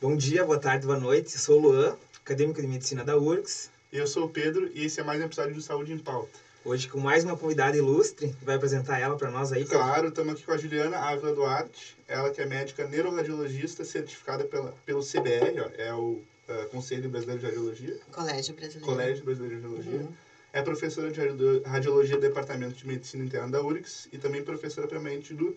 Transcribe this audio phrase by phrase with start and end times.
[0.00, 1.34] Bom dia, boa tarde, boa noite.
[1.34, 3.68] Eu sou o Luan, acadêmico de medicina da URGS.
[3.92, 6.38] Eu sou o Pedro e esse é mais um episódio do Saúde em Pauta.
[6.64, 9.64] Hoje com mais uma convidada ilustre, vai apresentar ela para nós aí.
[9.64, 14.72] Claro, estamos aqui com a Juliana Ávila Duarte, ela que é médica neuroradiologista certificada pela,
[14.86, 17.98] pelo CBR, ó, é o uh, Conselho Brasileiro de Radiologia.
[18.12, 18.86] Colégio Brasileiro.
[18.86, 19.98] Colégio Brasileiro de Radiologia.
[19.98, 20.12] Uhum.
[20.52, 21.20] É professora de
[21.66, 25.56] radiologia do Departamento de Medicina Interna da URGS e também professora permanente do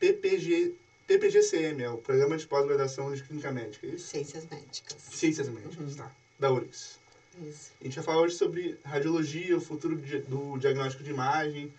[0.00, 0.74] PPG,
[1.06, 4.08] PPGCM, é o Programa de Pós-Graduação de Clínica Médica, é isso?
[4.08, 4.96] Ciências Médicas.
[5.10, 5.96] Ciências Médicas, uhum.
[5.96, 6.10] tá.
[6.38, 6.98] Da URGS.
[7.40, 7.70] Isso.
[7.80, 11.72] A gente vai falar hoje sobre radiologia, o futuro do diagnóstico de imagem.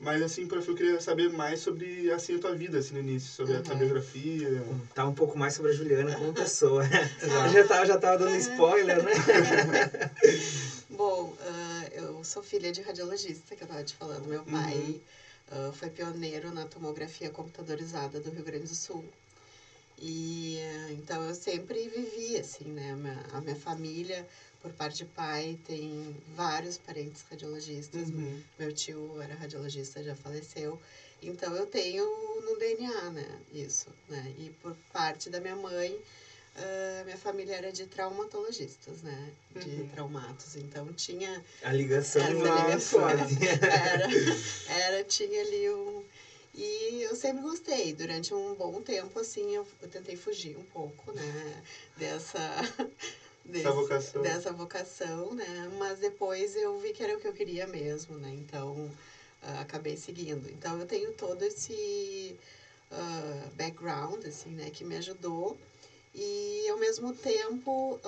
[0.00, 3.30] Mas, assim, prof, eu queria saber mais sobre, assim, a tua vida, assim, no início.
[3.30, 3.60] Sobre uhum.
[3.60, 4.64] a tua biografia.
[4.92, 6.82] Tá um pouco mais sobre a Juliana como pessoa.
[7.52, 9.12] já, tava, já tava dando spoiler, né?
[10.90, 14.26] Bom, uh, eu sou filha de radiologista, que eu tava te falando.
[14.26, 14.74] Meu pai...
[14.74, 15.00] Uhum
[15.52, 19.04] Uh, foi pioneiro na tomografia computadorizada do Rio Grande do Sul.
[19.98, 22.92] E uh, então eu sempre vivi assim, né?
[22.92, 24.26] A minha, a minha, família,
[24.62, 28.08] por parte de pai, tem vários parentes radiologistas.
[28.08, 28.42] Uhum.
[28.58, 30.80] Meu tio era radiologista, já faleceu.
[31.22, 32.04] Então eu tenho
[32.40, 33.40] no DNA, né?
[33.52, 34.34] Isso, né?
[34.38, 36.00] E por parte da minha mãe,
[36.54, 39.32] Uh, minha família era de traumatologistas, né?
[39.56, 39.88] De uhum.
[39.88, 40.54] traumatos.
[40.56, 41.42] Então tinha.
[41.62, 43.26] A ligação essa ligação, era,
[44.68, 46.04] era, tinha ali um.
[46.54, 47.94] E eu sempre gostei.
[47.94, 51.62] Durante um bom tempo, assim, eu, eu tentei fugir um pouco, né?
[51.96, 52.38] Dessa.
[53.44, 54.22] Desse, vocação.
[54.22, 55.68] Dessa vocação, né?
[55.76, 58.30] Mas depois eu vi que era o que eu queria mesmo, né?
[58.30, 58.92] Então,
[59.42, 60.48] uh, acabei seguindo.
[60.48, 62.36] Então, eu tenho todo esse
[62.90, 64.70] uh, background, assim, né?
[64.70, 65.56] Que me ajudou
[66.14, 67.98] e, ao mesmo tempo,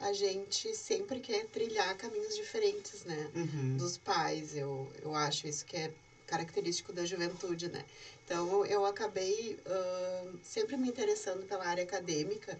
[0.00, 3.30] a gente sempre quer trilhar caminhos diferentes, né?
[3.34, 3.76] Uhum.
[3.76, 5.90] Dos pais, eu, eu acho isso que é
[6.26, 7.84] característico da juventude, né?
[8.24, 9.58] Então, eu acabei
[10.42, 12.58] sempre me interessando pela área acadêmica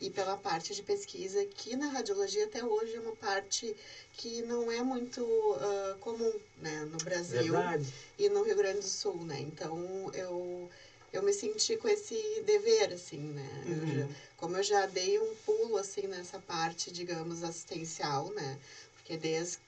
[0.00, 3.76] e pela parte de pesquisa, que na radiologia até hoje é uma parte
[4.14, 7.86] que não é muito uh, comum né, no Brasil Verdade.
[8.18, 9.38] e no Rio Grande do Sul, né?
[9.40, 10.68] Então, eu
[11.12, 13.64] eu me senti com esse dever, assim, né?
[13.66, 13.72] Uhum.
[13.72, 18.58] Eu já, como eu já dei um pulo, assim, nessa parte, digamos, assistencial, né?
[18.94, 19.58] Porque desde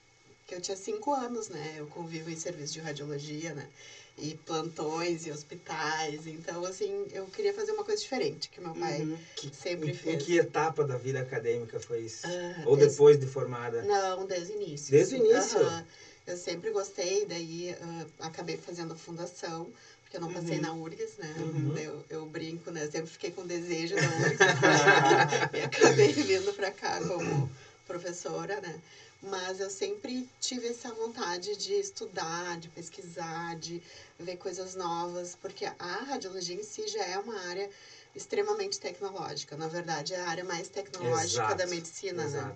[0.47, 1.75] que eu tinha cinco anos, né?
[1.77, 3.67] Eu convivo em serviço de radiologia, né?
[4.17, 6.25] E plantões e hospitais.
[6.25, 9.17] Então, assim, eu queria fazer uma coisa diferente, que meu pai uhum.
[9.53, 10.15] sempre em, fez.
[10.15, 12.25] Em que etapa da vida acadêmica foi isso?
[12.25, 12.93] Ah, Ou desde...
[12.93, 13.83] depois de formada?
[13.83, 14.91] Não, desde o início.
[14.91, 15.59] Desde o início?
[15.59, 15.83] Uhum.
[16.25, 19.71] Eu sempre gostei, daí uh, acabei fazendo fundação
[20.15, 20.61] porque eu não passei uhum.
[20.61, 21.35] na URGS, né?
[21.37, 21.77] Uhum.
[21.77, 22.87] Eu, eu brinco, né?
[22.87, 24.39] Sempre fiquei com desejo da URGS
[25.53, 27.49] e acabei vindo para cá como
[27.85, 28.79] professora, né?
[29.21, 33.81] Mas eu sempre tive essa vontade de estudar, de pesquisar, de
[34.19, 37.69] ver coisas novas, porque a radiologia em si já é uma área
[38.15, 39.57] extremamente tecnológica.
[39.57, 42.29] Na verdade, é a área mais tecnológica exato, da medicina, né?
[42.29, 42.47] exato.
[42.47, 42.55] né?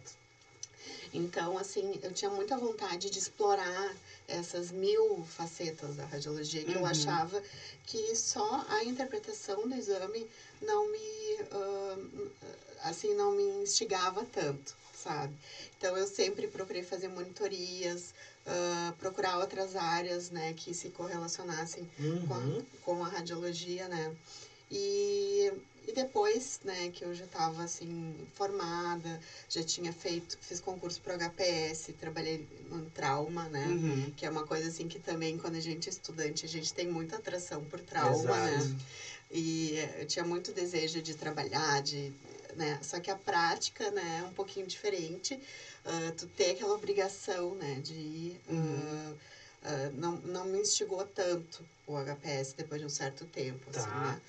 [1.12, 3.96] Então, assim, eu tinha muita vontade de explorar
[4.30, 6.80] essas mil facetas da radiologia que uhum.
[6.80, 7.42] eu achava
[7.86, 10.28] que só a interpretação do exame
[10.62, 12.32] não me, uh,
[12.84, 15.34] assim, não me instigava tanto, sabe?
[15.78, 18.14] Então, eu sempre procurei fazer monitorias,
[18.46, 22.28] uh, procurar outras áreas, né, que se correlacionassem uhum.
[22.28, 24.16] com, a, com a radiologia, né?
[24.72, 25.52] E
[25.90, 29.20] e depois, né, que eu já estava assim formada,
[29.50, 34.14] já tinha feito, fiz concurso para o HPS, trabalhei no trauma, né, uhum.
[34.16, 36.88] que é uma coisa assim que também quando a gente é estudante, a gente tem
[36.88, 38.56] muita atração por trauma, né?
[38.56, 38.70] Exato.
[38.70, 38.80] né?
[39.32, 42.12] E eu tinha muito desejo de trabalhar, de,
[42.56, 45.40] né, só que a prática, né, é um pouquinho diferente.
[45.86, 48.56] Uh, tu ter aquela obrigação, né, de ir, uhum.
[48.56, 53.80] uh, uh, não, não me instigou tanto o HPS depois de um certo tempo, tá.
[53.80, 54.22] assim, né?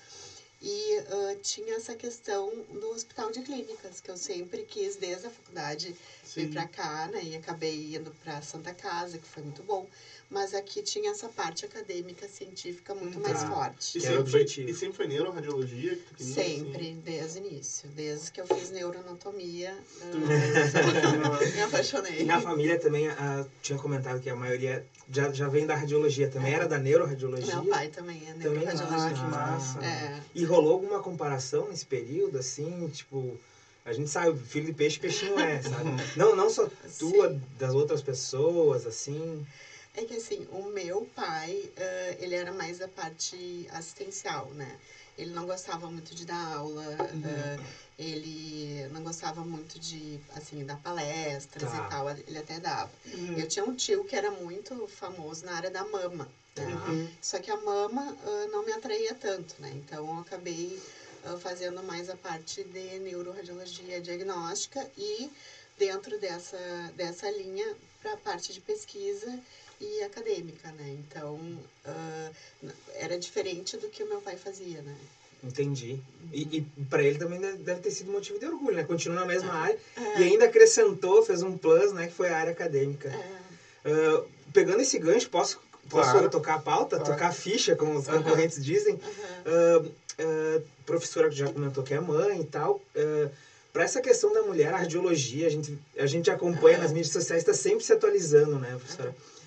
[0.61, 5.29] E uh, tinha essa questão do hospital de clínicas, que eu sempre quis desde a
[5.31, 6.41] faculdade Sim.
[6.41, 7.23] vir para cá, né?
[7.23, 9.87] E acabei indo para Santa Casa, que foi muito bom.
[10.31, 13.27] Mas aqui tinha essa parte acadêmica, científica muito tá.
[13.27, 13.97] mais forte.
[13.97, 15.97] E sempre, foi, e sempre foi neuroradiologia?
[15.97, 17.01] Que tu sempre, assim?
[17.03, 17.89] desde o início.
[17.89, 20.15] Desde que eu fiz neuroanatomia, uh,
[21.53, 22.21] me apaixonei.
[22.21, 26.29] E na família também uh, tinha comentado que a maioria já, já vem da radiologia.
[26.29, 26.55] Também é.
[26.55, 27.53] era da neuroradiologia?
[27.55, 28.87] Meu pai também é neuroradiologia.
[28.87, 29.85] Também, ah, que massa.
[29.85, 30.21] É.
[30.33, 33.39] E rolou alguma comparação nesse período, assim, tipo...
[33.83, 35.89] A gente sabe, filho de peixe, peixinho é, sabe?
[36.15, 36.69] não, não só
[36.99, 37.41] tua, Sim.
[37.57, 39.45] das outras pessoas, assim...
[39.93, 44.77] É que assim, o meu pai, uh, ele era mais da parte assistencial, né?
[45.21, 47.59] Ele não gostava muito de dar aula, uhum.
[47.59, 47.65] uh,
[47.97, 51.77] ele não gostava muito de, assim, dar palestras tá.
[51.77, 52.91] e tal, ele até dava.
[53.05, 53.37] Uhum.
[53.37, 56.65] Eu tinha um tio que era muito famoso na área da mama, né?
[56.65, 57.09] Uhum.
[57.21, 59.71] Só que a mama uh, não me atraía tanto, né?
[59.75, 60.81] Então, eu acabei
[61.25, 65.29] uh, fazendo mais a parte de neuroradiologia diagnóstica e
[65.77, 66.57] dentro dessa,
[66.95, 69.39] dessa linha para a parte de pesquisa
[69.81, 70.95] e acadêmica, né?
[70.99, 71.37] Então,
[71.85, 74.95] uh, era diferente do que o meu pai fazia, né?
[75.43, 75.99] Entendi.
[76.31, 78.83] E, e para ele também deve ter sido motivo de orgulho, né?
[78.83, 80.19] Continua na mesma área É.
[80.19, 82.07] e ainda acrescentou, fez um plus, né?
[82.07, 83.07] Que foi a área acadêmica.
[83.09, 83.41] É,
[83.83, 84.23] Uh,
[84.53, 85.57] pegando esse gancho, posso,
[85.89, 86.29] posso Claro.
[86.29, 86.97] tocar a pauta?
[86.97, 87.11] Claro.
[87.13, 88.19] Tocar a ficha, como os Aham.
[88.21, 88.93] concorrentes dizem?
[89.01, 89.81] aham.
[89.81, 92.79] Uh, uh, professora que já comentou que é mãe e tal.
[92.95, 93.27] Uh,
[93.73, 96.83] para essa questão da mulher, a radiologia, a gente, a gente acompanha Aham.
[96.83, 99.09] nas mídias sociais, está sempre se atualizando, né, professora?
[99.09, 99.40] Uh,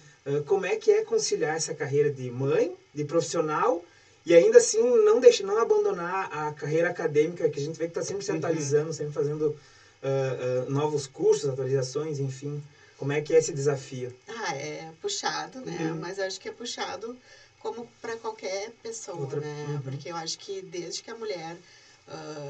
[0.46, 3.80] como é que é conciliar essa carreira de mãe, de profissional,
[4.24, 7.90] e ainda assim não, deixar, não abandonar a carreira acadêmica, que a gente vê que
[7.90, 8.38] está sempre se Uhum.
[8.38, 9.48] atualizando, sempre fazendo
[10.02, 12.60] uh, uh, novos cursos, atualizações, enfim.
[12.96, 14.10] Como é que é esse desafio?
[14.26, 15.90] Ah, é puxado, né?
[15.92, 15.98] Uhum.
[16.00, 17.14] Mas eu acho que é puxado
[17.58, 19.64] como para qualquer pessoa, Outra- né?
[19.68, 19.80] uhum.
[19.82, 21.56] Porque eu acho que desde que a mulher,
[22.06, 22.43] ah,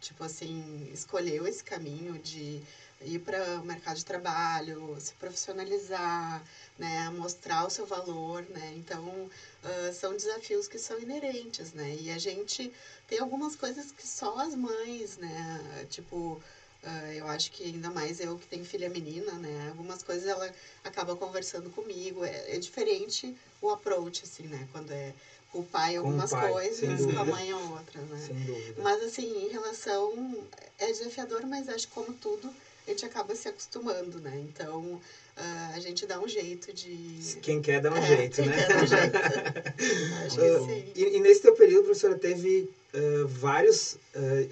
[0.00, 2.60] tipo assim, escolheu esse caminho de
[3.00, 6.42] ir para o mercado de trabalho, se profissionalizar,
[6.78, 7.08] né?
[7.10, 8.72] Mostrar o seu valor, né?
[8.76, 9.28] Então,
[9.62, 11.94] ah, são desafios que são inerentes, né?
[11.94, 12.70] E a gente
[13.06, 15.86] tem algumas coisas que só as mães, né?
[15.90, 16.38] Tipo,
[16.82, 19.68] ah, eu acho que ainda mais eu que tenho filha menina, né?
[19.68, 20.52] Algumas coisas ela
[20.84, 22.24] acaba conversando comigo.
[22.24, 24.66] É, é diferente o approach, assim, né?
[24.72, 25.14] Quando é
[25.52, 28.24] o pai algumas pai, coisas, com a mãe outras, né?
[28.26, 28.80] Sem dúvida.
[28.80, 30.44] Mas assim, em relação.
[30.78, 32.52] É desafiador, mas acho que como tudo,
[32.86, 34.38] a gente acaba se acostumando, né?
[34.40, 34.98] Então
[35.36, 37.36] ah, a gente dá um jeito de.
[37.42, 38.56] Quem quer dá um É, jeito, né?
[38.56, 39.18] quer dá um jeito.
[40.24, 40.92] Acho que Uh, sim.
[40.94, 44.48] e, e nesse teu período, professora, teve uh, vários, uh,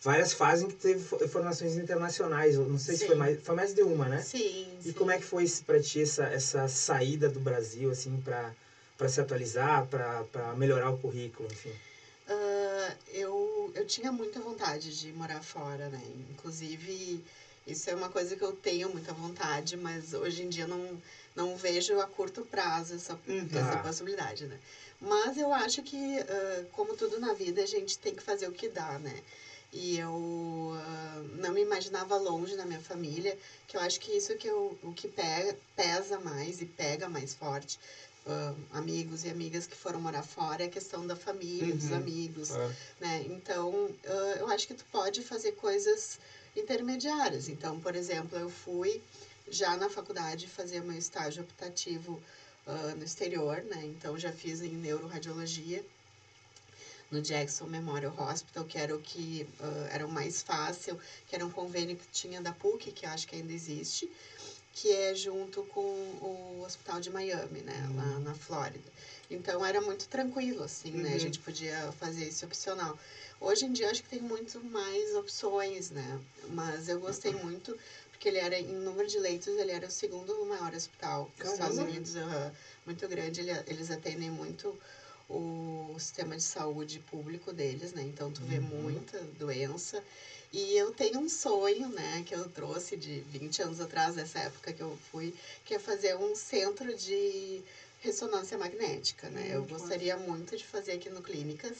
[0.00, 2.56] várias fases em que teve fo- formações internacionais.
[2.56, 3.06] Não sei se Sim.
[3.06, 4.22] foi mais, foi mais de uma, né?
[4.22, 4.92] Sim, E sim.
[4.92, 8.52] como é que foi para ti essa, essa saída do Brasil, assim, para
[8.96, 11.78] para se atualizar, para melhorar o currículo, enfim?
[12.28, 16.02] Ah, eu, eu tinha muita vontade de morar fora, né?
[16.30, 17.22] Inclusive,
[17.66, 20.98] isso é uma coisa que eu tenho muita vontade, mas hoje em dia não,
[21.34, 23.46] não vejo a curto prazo essa, Uhum.
[23.52, 23.82] essa Ah.
[23.82, 24.58] possibilidade, né?
[25.00, 28.52] Mas eu acho que, ah, como tudo na vida, a gente tem que fazer o
[28.52, 29.22] que dá, né?
[29.72, 34.34] E eu ah, não me imaginava longe da minha família, que eu acho que isso
[34.36, 37.78] que eu, o que pe- pesa mais e pega mais forte.
[38.26, 41.96] Ah, amigos e amigas que foram morar fora é a questão da família, dos Uhum.
[41.96, 42.72] amigos, Claro.
[43.00, 43.22] né?
[43.26, 46.18] Então, ah, eu acho que tu pode fazer coisas
[46.54, 47.48] intermediárias.
[47.48, 49.00] Então, por exemplo, eu fui
[49.48, 52.20] já na faculdade fazer meu estágio optativo
[52.66, 53.84] ah, no exterior, né?
[53.84, 55.84] Então, já fiz em neuroradiologia
[57.08, 61.44] no Jackson Memorial Hospital, que era o que ah, era o mais fácil, que era
[61.44, 64.08] um convênio que tinha da PUC, que acho que ainda existe,
[64.76, 65.80] que é junto com
[66.20, 68.92] o Hospital de Miami, né, lá na Flórida.
[69.30, 71.08] Então era muito tranquilo, assim, né?
[71.10, 71.18] A Uhum.
[71.18, 72.94] gente podia fazer isso opcional.
[73.40, 76.20] Hoje em dia acho que tem muito mais opções, né?
[76.48, 77.74] Mas eu gostei muito,
[78.10, 81.78] porque ele era, em número de leitos, ele era o segundo maior hospital dos Estados.
[81.78, 82.52] Unidos, aham,
[82.84, 83.40] muito grande.
[83.40, 84.76] Ele- eles atendem muito
[85.28, 88.02] o sistema de saúde público deles, né?
[88.02, 88.64] Então tu vê Uhum.
[88.64, 90.04] muita doença.
[90.52, 94.72] E eu tenho um sonho, né, que eu trouxe de 20 anos atrás, dessa época
[94.72, 95.34] que eu fui,
[95.64, 97.62] que é fazer um centro de
[98.00, 99.50] ressonância magnética, né?
[99.52, 101.76] eu gostaria muito de fazer aqui no Clínicas.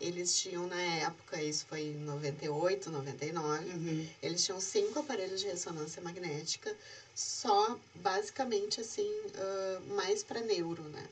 [0.00, 4.06] Eles tinham na época, isso foi em 98, 99, Uhum.
[4.22, 6.74] eles tinham cinco aparelhos de ressonância magnética,
[7.14, 11.04] só basicamente assim, ah, mais para neuro, né?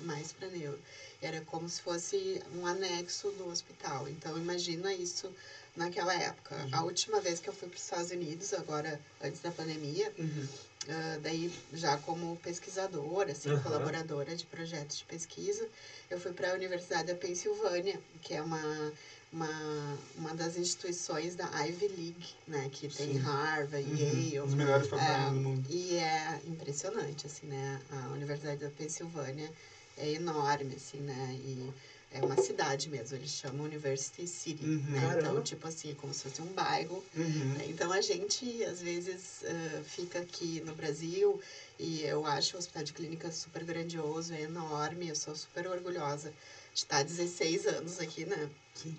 [0.00, 0.78] Mais para neuro.
[1.20, 4.08] Era como se fosse um anexo do hospital.
[4.08, 5.34] Então, imagina isso
[5.78, 6.68] naquela época.
[6.72, 10.46] A última vez que eu fui para os Estados Unidos, agora antes da pandemia, Uhum.
[10.88, 13.62] ah, daí já como pesquisadora, assim, Aham.
[13.62, 15.68] colaboradora de projetos de pesquisa,
[16.10, 18.92] eu fui para a Universidade da Pensilvânia, que é uma,
[19.32, 23.18] uma, uma das instituições da Ivy League, né, que tem Sim.
[23.18, 23.96] Harvard, Uhum.
[23.98, 25.64] Yale, Os melhores faculdades É, do mundo.
[25.68, 27.80] e é impressionante, assim, né?
[27.90, 29.52] A Universidade da Pensilvânia
[29.96, 31.36] é enorme, assim, né?
[31.40, 31.72] E
[32.10, 34.78] é uma cidade mesmo, eles chamam University City, Uhum.
[34.88, 35.16] né?
[35.18, 37.04] Então, tipo assim, é como se fosse um bairro.
[37.14, 37.54] Uhum.
[37.54, 37.66] né?
[37.68, 41.38] Então, a gente, às vezes, ah, fica aqui no Brasil
[41.78, 46.32] e eu acho o Hospital de Clínicas super grandioso, é enorme, eu sou super orgulhosa
[46.72, 48.48] de estar 16 anos aqui, né?
[48.74, 48.96] Sim.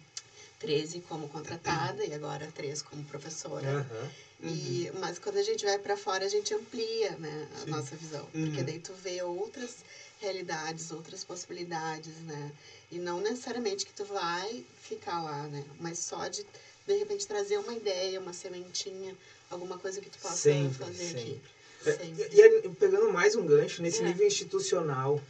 [0.59, 3.85] 13 como contratada e agora 3 como professora.
[3.89, 4.11] Aham.
[4.41, 7.71] E, mas quando a gente vai para fora, a gente amplia né, a Sim.
[7.71, 8.27] nossa visão.
[8.33, 8.45] Uhum.
[8.45, 9.77] Porque daí tu vê outras
[10.19, 12.51] realidades, outras possibilidades, né?
[12.91, 15.63] E não necessariamente que tu vai ficar lá, né?
[15.79, 16.45] Mas só de,
[16.87, 19.15] de repente, trazer uma ideia, uma sementinha,
[19.49, 21.21] alguma coisa que tu possa Sempre, fazer sempre.
[21.21, 21.41] aqui.
[21.85, 22.27] É, Sempre.
[22.31, 24.05] E, e aí, pegando mais um gancho, nesse É.
[24.07, 25.21] nível institucional,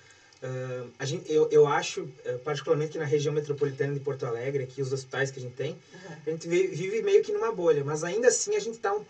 [0.41, 4.63] Uh, a gente, eu, eu acho, uh, particularmente que na região metropolitana de Porto Alegre,
[4.63, 6.15] aqui os hospitais que a gente tem, uhum.
[6.27, 9.03] a gente vive, meio que numa bolha, mas ainda assim a gente está um,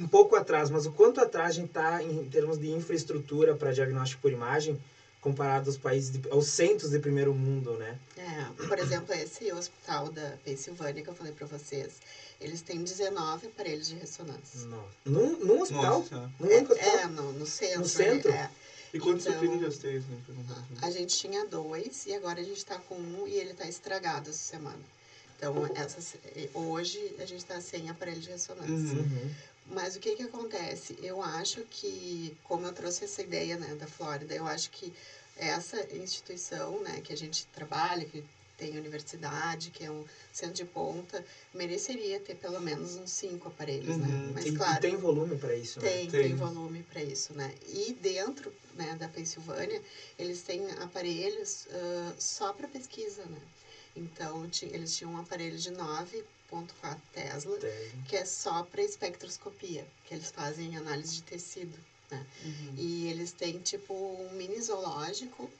[0.00, 0.70] um pouco atrás.
[0.70, 4.80] Mas o quanto atrás a gente está em termos de infraestrutura para diagnóstico por imagem,
[5.20, 7.98] comparado aos países, de, aos centros de primeiro mundo, né?
[8.16, 11.92] É, por exemplo, esse hospital da Pensilvânia que eu falei para vocês,
[12.40, 14.66] eles têm 19 aparelhos de ressonância.
[14.66, 14.88] Nossa.
[15.04, 16.00] Num, num hospital?
[16.00, 16.30] Nossa.
[16.40, 16.88] Num é, hospital?
[16.88, 17.80] É, no, no centro.
[17.80, 18.32] No centro?
[18.32, 18.50] É.
[18.92, 20.00] E quantos então, clínicas tem?
[20.00, 20.22] Né?
[20.82, 24.30] A gente tinha dois e agora a gente está com um e ele está estragado
[24.30, 24.80] essa semana.
[25.36, 26.18] Então, essa,
[26.52, 28.74] hoje a gente está sem aparelho de ressonância.
[28.74, 29.30] Uhum.
[29.66, 30.96] Mas o que que acontece?
[31.02, 34.92] Eu acho que, como eu trouxe essa ideia né, da Flórida, eu acho que
[35.36, 38.24] essa instituição né, que a gente trabalha, que
[38.60, 41.24] tem universidade, que é um centro de ponta,
[41.54, 44.06] mereceria ter pelo menos uns cinco aparelhos, né?
[44.06, 44.26] uhum.
[44.26, 44.32] né?
[44.34, 44.76] Mas, e, claro...
[44.76, 46.10] E tem volume para isso, tem, né?
[46.10, 47.54] Tem, tem volume para isso, né?
[47.68, 49.80] E dentro né, da Pensilvânia,
[50.18, 53.40] eles têm aparelhos uh, só para pesquisa, né?
[53.96, 55.70] Então, eles tinham um aparelho de
[56.50, 57.70] 9.4 Tesla, tem.
[58.08, 61.76] que é só para espectroscopia, que eles fazem análise de tecido,
[62.10, 62.26] né?
[62.44, 62.74] Uhum.
[62.76, 65.50] E eles têm, tipo, um mini zoológico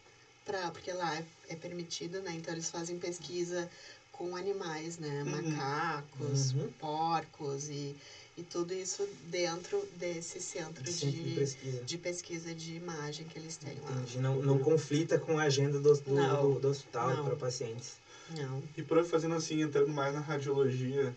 [0.45, 2.33] pra, porque lá é, é permitido, né?
[2.35, 3.71] Então eles fazem pesquisa
[4.13, 5.23] com animais, né?
[5.23, 5.31] Uhum.
[5.31, 6.71] Macacos, uhum.
[6.79, 7.97] porcos e,
[8.37, 11.85] e tudo isso dentro desse centro, de, de, pesquisa.
[11.85, 14.05] de pesquisa de imagem que eles têm lá.
[14.17, 17.95] Não, não conflita com a agenda do, do, do, do hospital para pacientes.
[18.37, 18.63] Não.
[18.77, 21.15] E por fazendo assim, entrando mais na radiologia,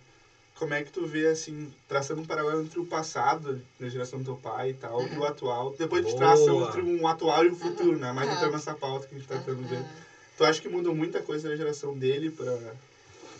[0.55, 4.25] como é que tu vê, assim, traçando um paralelo entre o passado, da geração do
[4.25, 5.13] teu pai e tal, uhum.
[5.13, 5.75] e o atual.
[5.77, 8.00] Depois de traça entre um atual e um futuro, uhum.
[8.00, 8.12] né?
[8.12, 8.36] Mais uhum.
[8.36, 9.84] entrando nessa pauta que a gente tá tentando ver.
[10.38, 12.53] Tu acha que mudou muita coisa da geração dele pra...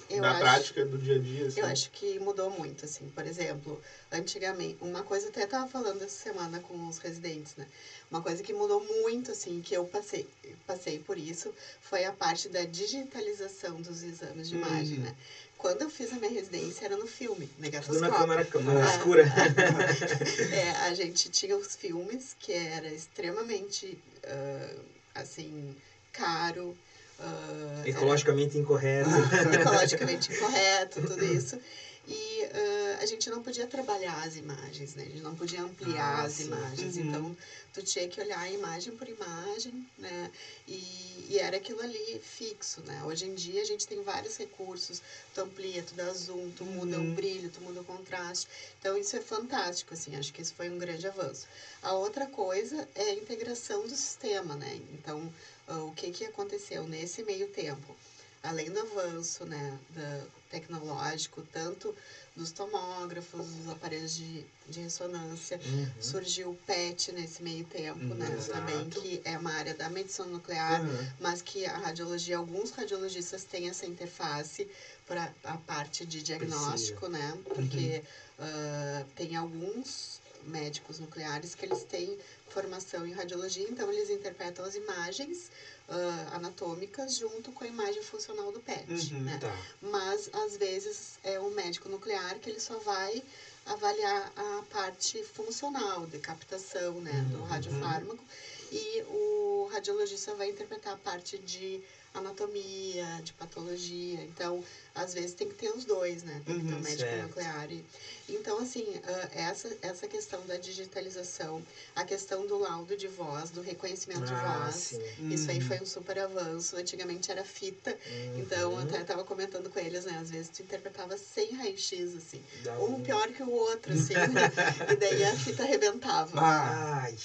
[0.10, 1.60] Eu na acho, prática do dia a dia, assim?
[1.60, 3.10] Eu acho que mudou muito, assim.
[3.10, 3.82] Por exemplo,
[4.12, 4.78] antigamente...
[4.82, 7.68] Uma coisa até tava falando essa semana com os residentes, né?
[8.10, 10.28] Uma coisa que mudou muito, assim, que eu passei,
[10.68, 15.04] passei por isso, foi a parte da digitalização dos exames de imagem, uhum.
[15.04, 15.16] né?
[15.58, 18.02] Quando eu fiz a minha residência era no filme, negatoscópio.
[18.02, 19.24] Na câmera, câmera ah, escura.
[20.52, 24.80] é, a gente tinha os filmes que era extremamente, uh,
[25.16, 25.74] assim,
[26.12, 26.78] caro.
[27.20, 28.60] Uh, ecologicamente era...
[28.60, 29.10] incorreto.
[29.54, 31.60] ecologicamente incorreto, tudo isso.
[32.06, 35.04] E uh, a gente não podia trabalhar as imagens, né?
[35.04, 36.48] A gente não podia ampliar ah, as sim.
[36.48, 36.98] imagens.
[36.98, 37.04] Uhum.
[37.04, 37.38] Então,
[37.74, 40.30] tu tinha que olhar imagem por imagem, né?
[40.68, 43.02] E, e, era aquilo ali fixo, né?
[43.06, 45.02] Hoje em dia a gente tem vários recursos,
[45.34, 47.12] tu amplia, tu dá zoom, tu muda uhum.
[47.12, 48.50] o brilho, tu muda o contraste.
[48.80, 51.48] Então, isso é fantástico, assim, acho que isso foi um grande avanço.
[51.82, 54.82] A outra coisa é a integração do sistema, né?
[54.92, 55.34] Então,
[55.70, 57.96] uh, o que que aconteceu nesse meio tempo?
[58.44, 61.96] Além do avanço, né, da, tecnológico, tanto
[62.36, 65.60] dos tomógrafos, dos aparelhos de, de ressonância.
[65.66, 65.88] Uhum.
[66.02, 68.36] Surgiu o PET nesse meio tempo, uhum, né?
[68.36, 68.60] Exato.
[68.60, 71.08] Também, que é uma área da medicina nuclear, uhum.
[71.20, 74.68] mas que a radiologia, alguns radiologistas têm essa interface
[75.08, 77.36] para a parte de diagnóstico, Precisa.
[77.36, 77.38] né?
[77.46, 78.04] Porque
[78.40, 82.18] uh, tem alguns médicos nucleares que eles têm
[82.50, 85.50] formação em radiologia, então eles interpretam as imagens
[85.90, 89.38] uh, anatômicas junto com a imagem funcional do PET, uhum, né?
[89.40, 89.56] Tá.
[89.82, 93.24] Mas, às vezes, é um médico nuclear que ele só vai
[93.66, 97.30] avaliar a parte funcional de captação, né, uhum.
[97.30, 98.24] do radiofármaco,
[98.72, 101.82] e o radiologista vai interpretar a parte de
[102.14, 104.24] anatomia, de patologia.
[104.24, 104.64] Então,
[104.96, 106.42] às vezes tem que ter os dois, né?
[106.46, 107.24] Tem que ter o uhum, médico certo.
[107.24, 107.72] nuclear.
[107.72, 107.84] E,
[108.30, 111.62] então, assim, uh, essa, essa questão da digitalização,
[111.96, 115.34] a questão do laudo de voz, do reconhecimento ah, de voz, sim.
[115.34, 115.68] isso aí uhum.
[115.68, 116.76] foi um super avanço.
[116.78, 118.40] Antigamente era fita, uhum.
[118.40, 120.20] então eu até estava comentando com eles, né?
[120.22, 122.44] Às vezes tu interpretava sem raio-x, assim.
[122.64, 124.14] Dá um pior que o outro, assim.
[124.92, 126.40] e daí a fita arrebentava.
[126.40, 127.16] Ai.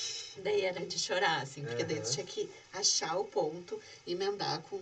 [0.42, 1.88] Daí era de chorar, assim, porque uhum.
[1.88, 4.77] daí tu tinha que achar o ponto, emendar com,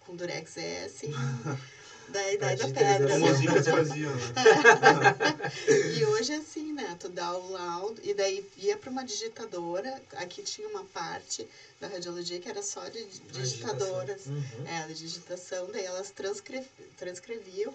[0.00, 1.12] com durex é assim.
[2.08, 3.08] da idade da pedra.
[3.08, 4.22] Como os incas faziam, né?
[5.98, 6.96] e hoje é assim, né?
[6.98, 10.00] Tu dá o laudo e daí ia para uma digitadora.
[10.16, 11.46] Aqui tinha uma parte
[11.80, 14.26] da radiologia que era só de digitadoras.
[14.26, 14.66] Uhum.
[14.66, 15.70] É, de digitação.
[15.70, 16.62] Daí elas transcre
[16.96, 17.74] transcreviam,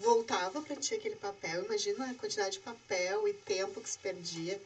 [0.00, 1.64] voltava para ti aquele papel.
[1.64, 4.60] Imagina a quantidade de papel e tempo que se perdia.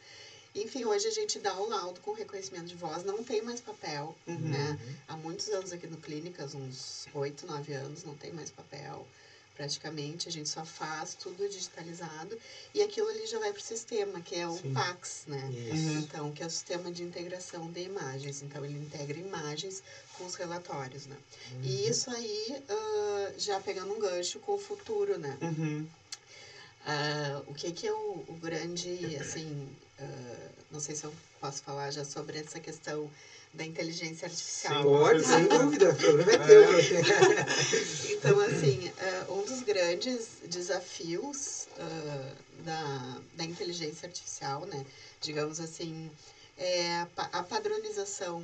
[0.55, 4.15] Enfim, hoje a gente dá o laudo com reconhecimento de voz, não tem mais papel,
[4.25, 4.39] uhum.
[4.39, 4.79] né?
[5.07, 9.05] Há muitos anos aqui no Clínicas, uns oito, nove anos, não tem mais papel
[9.55, 12.37] praticamente, a gente só faz tudo digitalizado
[12.73, 14.73] e aquilo ali já vai para o sistema, que é o Sim.
[14.73, 15.41] PAX, né?
[15.43, 15.99] Uhum.
[15.99, 18.41] Então, que é o sistema de integração de imagens.
[18.41, 19.81] Então, ele integra imagens
[20.17, 21.15] com os relatórios, né?
[21.53, 21.61] Uhum.
[21.63, 25.37] E isso aí, uh, já pegando um gancho com o futuro, né?
[25.41, 25.87] Uhum.
[26.85, 29.69] Uh, o que, que é o, o grande, assim,
[29.99, 33.09] uh, não sei se eu posso falar já sobre essa questão
[33.53, 34.83] da inteligência artificial.
[34.83, 36.63] Sim, pode, sem dúvida, o problema é teu.
[36.63, 38.11] É.
[38.11, 41.67] então, assim, uh, um dos grandes desafios
[42.63, 44.85] da, da inteligência artificial, né,
[45.21, 46.11] digamos assim,
[46.57, 48.43] é a, a padronização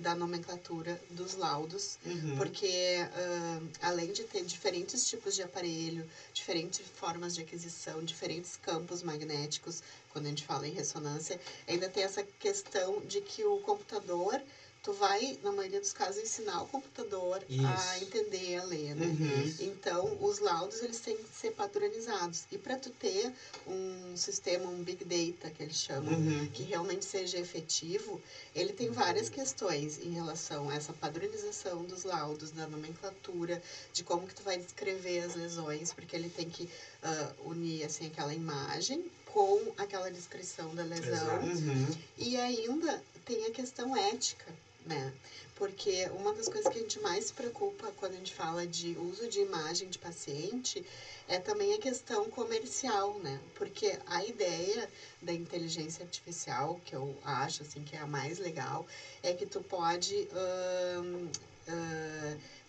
[0.00, 2.36] da nomenclatura dos laudos, uhum.
[2.36, 9.02] porque uh, além de ter diferentes tipos de aparelho, diferentes formas de aquisição, diferentes campos
[9.02, 11.38] magnéticos, quando a gente fala em ressonância,
[11.68, 14.40] ainda tem essa questão de que o computador
[14.84, 17.66] tu vai, na maioria dos casos, ensinar o computador Isso.
[17.66, 19.06] a entender, a ler, né?
[19.06, 19.54] Uhum.
[19.60, 22.44] Então, os laudos, eles têm que ser padronizados.
[22.52, 23.32] E para tu ter
[23.66, 26.46] um sistema, um big data, que eles chamam, uhum.
[26.52, 28.20] que realmente seja efetivo,
[28.54, 34.26] ele tem várias questões em relação a essa padronização dos laudos, da nomenclatura, de como
[34.26, 39.02] que tu vai descrever as lesões, porque ele tem que uh, unir, assim, aquela imagem
[39.24, 41.40] com aquela descrição da lesão.
[41.40, 41.86] Uhum.
[42.18, 44.52] E ainda tem a questão ética,
[44.84, 45.12] né?
[45.54, 48.96] Porque uma das coisas que a gente mais se preocupa quando a gente fala de
[48.98, 50.84] uso de imagem de paciente
[51.28, 53.40] é também a questão comercial, né?
[53.54, 54.90] Porque a ideia
[55.22, 58.84] da inteligência artificial, que eu acho assim que é a mais legal,
[59.22, 60.28] é que tu pode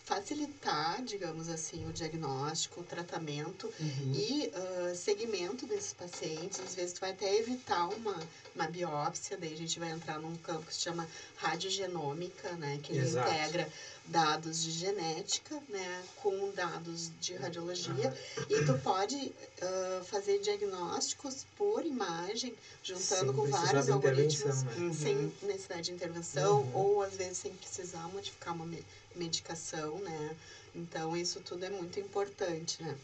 [0.06, 4.12] facilitar, digamos assim, o diagnóstico, o tratamento uhum.
[4.14, 6.60] e uh, segmento desses pacientes.
[6.60, 8.16] Às vezes, tu vai até evitar uma,
[8.54, 12.78] uma biópsia, daí a gente vai entrar num campo que se chama radiogenômica, né?
[12.84, 13.28] Que ele Exato.
[13.28, 13.68] integra
[14.08, 18.44] dados de genética, né, com dados de radiologia, uhum.
[18.48, 24.74] e tu pode uh, fazer diagnósticos por imagem, juntando sem com vários algoritmos, né?
[24.78, 24.94] uhum.
[24.94, 26.76] sem necessidade de intervenção, uhum.
[26.76, 28.68] ou às vezes sem precisar modificar uma
[29.14, 30.36] medicação, né?
[30.74, 32.96] Então, isso tudo é muito importante, né?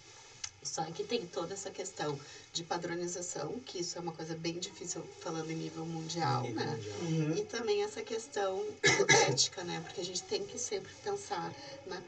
[0.63, 2.19] Só que tem toda essa questão
[2.53, 6.77] de padronização, que isso é uma coisa bem difícil falando em nível mundial, nível né?
[6.77, 7.31] Mundial.
[7.31, 7.37] Uhum.
[7.37, 8.65] E também essa questão
[9.29, 9.81] ética, né?
[9.85, 11.53] Porque a gente tem que sempre pensar
[11.87, 12.01] na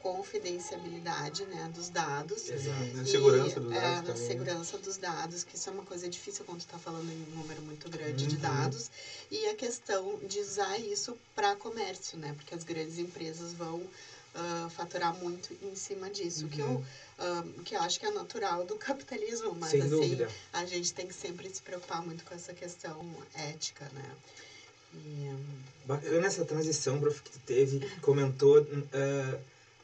[0.00, 2.50] confidencialidade né, dos dados.
[2.50, 2.96] Exato.
[2.96, 3.82] Na segurança dos dados.
[3.82, 4.20] É, na também.
[4.20, 4.28] Né?
[4.28, 7.62] segurança dos dados, que isso é uma coisa difícil quando está falando em um número
[7.62, 8.30] muito grande uhum.
[8.30, 8.90] de dados.
[9.30, 12.34] E a questão de usar isso para comércio, né?
[12.34, 13.82] Porque as grandes empresas vão
[14.34, 16.50] uh, faturar muito em cima disso, uhum.
[16.50, 16.84] que, eu,
[17.18, 20.28] uh, que eu acho que é natural do capitalismo, mas Sem assim, dúvida.
[20.52, 24.04] a gente tem que sempre se preocupar muito com essa questão ética, né?
[24.94, 25.34] E,
[25.84, 28.60] Bacana essa transição, prof, que tu teve, comentou.
[28.60, 29.40] Uh,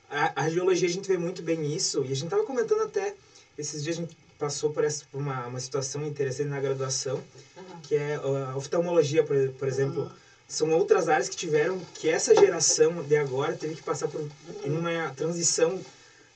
[0.09, 3.14] a, a geologia a gente vê muito bem isso, e a gente estava comentando até,
[3.59, 7.16] esses dias a gente passou por, essa, por uma, uma situação interessante na graduação,
[7.56, 7.80] uhum.
[7.82, 10.02] que é a oftalmologia, por, por exemplo.
[10.02, 14.28] Uhum são outras áreas que tiveram que essa geração de agora teve que passar por
[14.64, 15.80] uma transição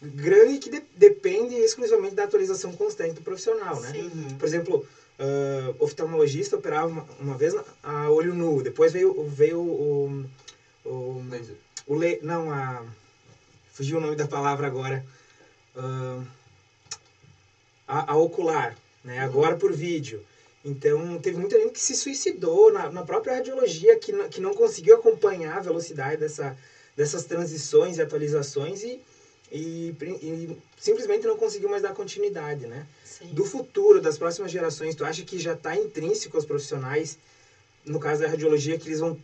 [0.02, 3.92] grande que de, depende exclusivamente da atualização constante do profissional, né?
[3.94, 4.38] Uhum.
[4.38, 4.86] Por exemplo,
[5.18, 10.24] uh, oftalmologista operava uma, uma, vez a olho nu, depois veio veio o
[10.84, 11.22] o,
[11.86, 12.82] o le, não a
[13.72, 15.04] fugiu o nome da palavra agora
[15.76, 16.26] uh,
[17.86, 19.18] a, a, ocular, né?
[19.20, 20.24] Agora por vídeo.
[20.64, 24.52] Então, teve muita gente que se suicidou na, na própria radiologia, que, não, que não
[24.52, 26.54] conseguiu acompanhar a velocidade dessa,
[26.94, 29.00] dessas transições e atualizações e,
[29.50, 32.86] e, e simplesmente não conseguiu mais dar continuidade, né?
[33.04, 33.32] Sim.
[33.32, 37.16] Do futuro, das próximas gerações, tu acha que já está intrínseco aos profissionais,
[37.84, 39.18] no caso da radiologia, que eles vão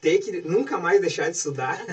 [0.00, 1.84] ter que nunca mais deixar de estudar?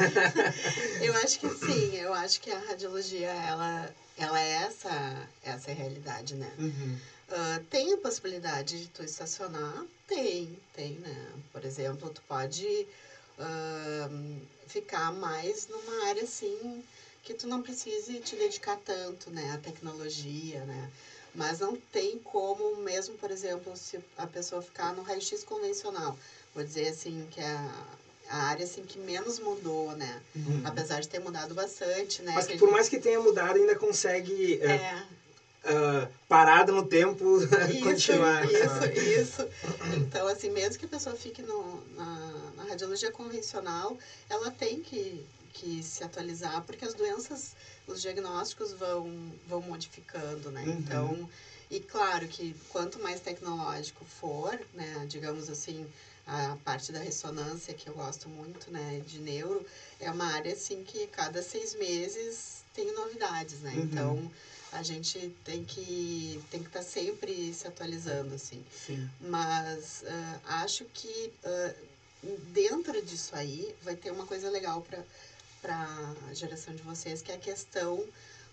[1.02, 6.34] eu acho que sim, eu acho que a radiologia, ela, ela é essa, essa realidade,
[6.34, 6.52] né?
[6.58, 6.96] Uhum.
[7.30, 9.86] Uh, tem a possibilidade de tu estacionar?
[10.08, 11.34] Tem, tem, né?
[11.52, 12.88] Por exemplo, tu pode
[13.38, 16.84] uh, ficar mais numa área assim
[17.24, 19.52] que tu não precise te dedicar tanto, né?
[19.54, 20.90] A tecnologia, né?
[21.36, 26.18] Mas não tem como, mesmo, por exemplo, se a pessoa ficar no raio-x convencional,
[26.56, 27.86] vou dizer assim, que é a,
[28.30, 30.22] a área assim que menos mudou, né?
[30.34, 30.62] Uhum.
[30.64, 32.32] Apesar de ter mudado bastante, né?
[32.34, 32.74] Mas que, por gente...
[32.74, 35.08] mais que tenha mudado, ainda consegue é, é
[35.68, 37.38] uh, parado no tempo
[37.70, 38.46] isso, continuar.
[38.46, 38.86] Isso,
[39.20, 39.48] isso.
[39.98, 43.98] Então, assim, mesmo que a pessoa fique no, na, na radiologia convencional,
[44.30, 50.64] ela tem que, que se atualizar, porque as doenças, os diagnósticos vão, vão modificando, né?
[50.64, 50.74] Uhum.
[50.74, 51.30] Então,
[51.70, 55.86] e claro que quanto mais tecnológico for, né, digamos assim,
[56.26, 59.66] a parte da ressonância, que eu gosto muito, né, de neuro,
[60.00, 63.74] é uma área, assim, que cada seis meses tem novidades, né?
[63.76, 63.84] Uhum.
[63.84, 64.32] Então,
[64.80, 69.10] a gente tem que tem que estar tá sempre se atualizando assim Sim.
[69.20, 71.74] mas uh, acho que uh,
[72.54, 75.04] dentro disso aí vai ter uma coisa legal para
[75.62, 78.04] para a geração de vocês que é a questão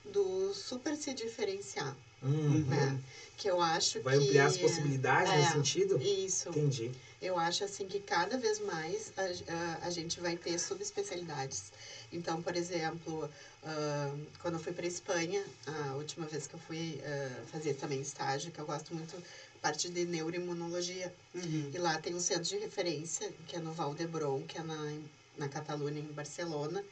[0.05, 2.65] do super se diferenciar, Uhum.
[2.67, 2.99] né?
[3.37, 4.25] Que eu acho Vai que...
[4.25, 6.01] ampliar as possibilidades é, nesse sentido?
[6.01, 6.49] Isso.
[6.49, 6.91] Entendi.
[7.21, 11.65] Eu acho assim que cada vez mais a, a, a gente vai ter subespecialidades.
[12.15, 13.29] Então, por exemplo,
[13.63, 18.01] ah, quando eu fui para Espanha, a última vez que eu fui ah, fazer também
[18.01, 19.21] estágio, que eu gosto muito
[19.61, 21.71] parte de neuroimunologia, Uhum.
[21.75, 24.93] e lá tem um centro de referência, que é no Val d'Hebron, que é na,
[25.37, 26.85] na Catalunha, em Barcelona,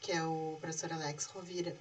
[0.00, 1.74] que é o professor Alex Rovira.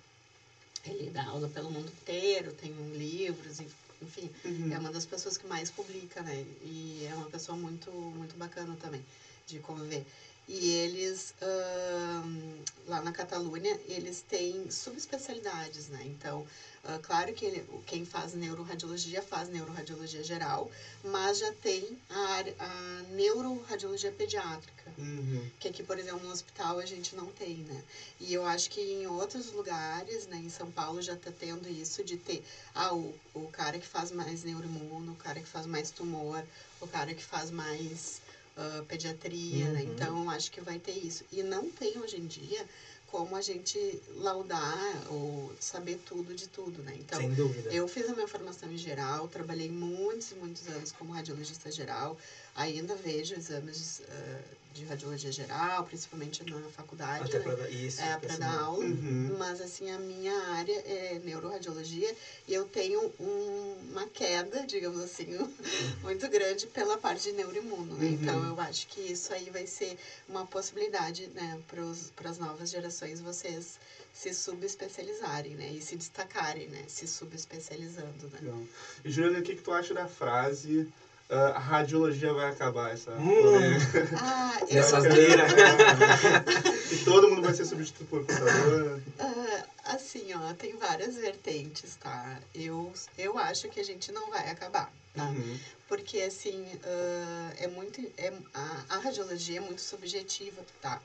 [0.86, 3.60] Ele dá aula pelo mundo inteiro, tem livros,
[4.02, 4.72] enfim, Uhum.
[4.74, 6.46] é uma das pessoas que mais publica, né?
[6.62, 9.04] E é uma pessoa muito, muito bacana também
[9.48, 10.04] de conviver.
[10.48, 16.02] E eles, ahn, lá na Catalunha, eles têm subespecialidades, né?
[16.06, 16.46] Então,
[16.84, 20.70] ah, claro que ele, quem faz neuroradiologia faz neuroradiologia geral,
[21.04, 25.46] mas já tem a, a neuroradiologia pediátrica Uhum.
[25.60, 27.84] que aqui, por exemplo, no hospital a gente não tem, né?
[28.20, 32.02] E eu acho que em outros lugares, né, em São Paulo já está tendo isso
[32.04, 32.42] de ter,
[32.74, 36.44] ah, o, o cara que faz mais neuroimuno, o cara que faz mais tumor,
[36.80, 38.22] o cara que faz mais
[38.58, 39.84] ah, pediatria, né?
[39.84, 39.94] Uhum.
[39.94, 41.24] Então, acho que vai ter isso.
[41.32, 42.68] E não tem hoje em dia
[43.06, 46.94] como a gente laudar ou saber tudo de tudo, né?
[46.98, 47.72] Então, Sem dúvida.
[47.72, 52.18] eu fiz a minha formação em geral, trabalhei muitos e muitos anos como radiologista geral,
[52.58, 54.42] ainda vejo exames ah,
[54.74, 57.44] de radiologia geral, principalmente na faculdade, Até né?
[57.44, 58.00] pra dar isso.
[58.02, 59.36] é, para dar aula, Uhum.
[59.38, 62.14] mas assim, a minha área é neuroradiologia
[62.48, 65.26] e eu tenho um- uma queda, digamos assim,
[66.04, 68.06] muito grande pela parte de neuroimuno, né?
[68.06, 68.14] Uhum.
[68.14, 73.20] Então, eu acho que isso aí vai ser uma possibilidade, né, para as novas gerações
[73.20, 73.80] vocês
[74.14, 75.72] se subespecializarem, né?
[75.72, 76.84] E se destacarem, né?
[76.88, 78.40] Se subespecializando, né?
[78.42, 78.62] Legal.
[79.04, 80.88] E Juliana, o que, que tu acha da frase
[81.30, 83.78] a radiologia vai acabar essa Hum.
[84.18, 85.46] Ah, eu, Nessa asneira.
[86.92, 89.02] e todo mundo vai ser substituído por computador.
[89.20, 92.40] Ah, assim, ó, tem várias vertentes, tá?
[92.56, 95.26] Eu, eu acho que a gente não vai acabar, tá?
[95.26, 95.58] Uhum.
[95.88, 98.02] Porque, assim, ah, é muito...
[98.18, 101.02] É, a, a radiologia é muito subjetiva, tá?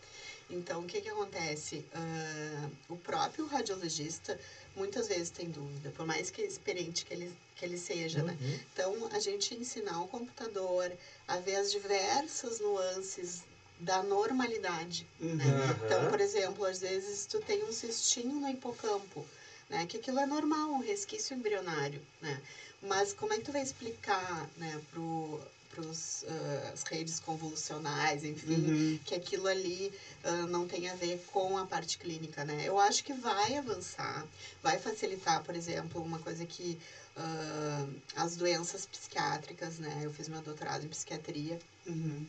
[0.52, 1.82] Então, o que que acontece?
[1.94, 4.38] Ah, o próprio radiologista
[4.76, 8.36] muitas vezes tem dúvida, por mais que experiente que ele, que ele seja, né?
[8.40, 8.58] Uhum.
[8.72, 10.92] Então, a gente ensinar o computador
[11.26, 13.42] a ver as diversas nuances
[13.78, 15.36] da normalidade, Uhum.
[15.36, 15.78] né?
[15.84, 19.24] Então, por exemplo, às vezes tu tem um cistinho no hipocampo,
[19.68, 19.86] né?
[19.86, 22.40] Que aquilo é normal, um resquício embrionário, né?
[22.80, 25.40] Mas como é que tu vai explicar, né, pro
[25.72, 28.98] pros, ah, as redes convolucionais, enfim, Uhum.
[29.04, 29.90] que aquilo ali
[30.22, 32.62] ah, não tem a ver com a parte clínica, né?
[32.64, 34.26] Eu acho que vai avançar,
[34.62, 36.78] vai facilitar, por exemplo, uma coisa que
[37.16, 40.00] ah, as doenças psiquiátricas, né?
[40.04, 42.24] Eu fiz meu doutorado em psiquiatria, Uhum.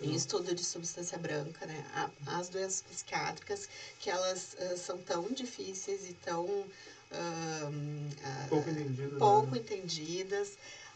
[0.00, 1.84] em estudo de substância branca, né?
[2.26, 6.68] As doenças psiquiátricas, que elas ah, são tão difíceis e tão
[7.10, 7.68] ah,
[8.48, 9.18] Pouco entendido.
[9.18, 9.58] pouco né?
[9.58, 10.48] entendidas,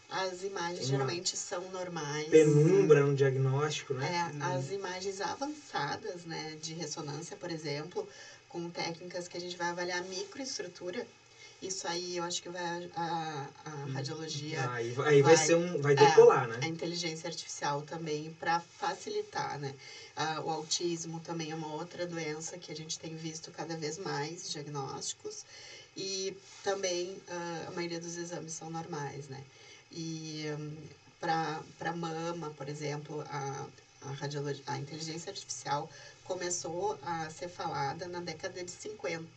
[0.09, 2.29] as imagens uma geralmente são normais.
[2.31, 4.09] Penumbra no diagnóstico, né?
[4.09, 4.57] É, Uhum.
[4.57, 8.05] as imagens avançadas, né, de ressonância, por exemplo,
[8.47, 11.05] com técnicas que a gente vai avaliar microestrutura,
[11.61, 15.55] isso aí eu acho que vai a, a radiologia Aí, vai- aí vai, vai- ser
[15.55, 15.77] um.
[15.77, 16.59] Vai é, decolar, né?
[16.61, 19.75] a inteligência artificial também para facilitar, né?
[20.15, 23.97] Ah, o autismo também é uma outra doença que a gente tem visto cada vez
[23.97, 25.43] mais diagnósticos
[25.95, 29.43] e também ah, a maioria dos exames são normais, né?
[29.91, 30.45] E
[31.19, 33.65] para mama, por exemplo, a,
[34.01, 35.87] a, radiologia, a inteligência artificial
[36.23, 39.27] começou a ser falada na década de 50,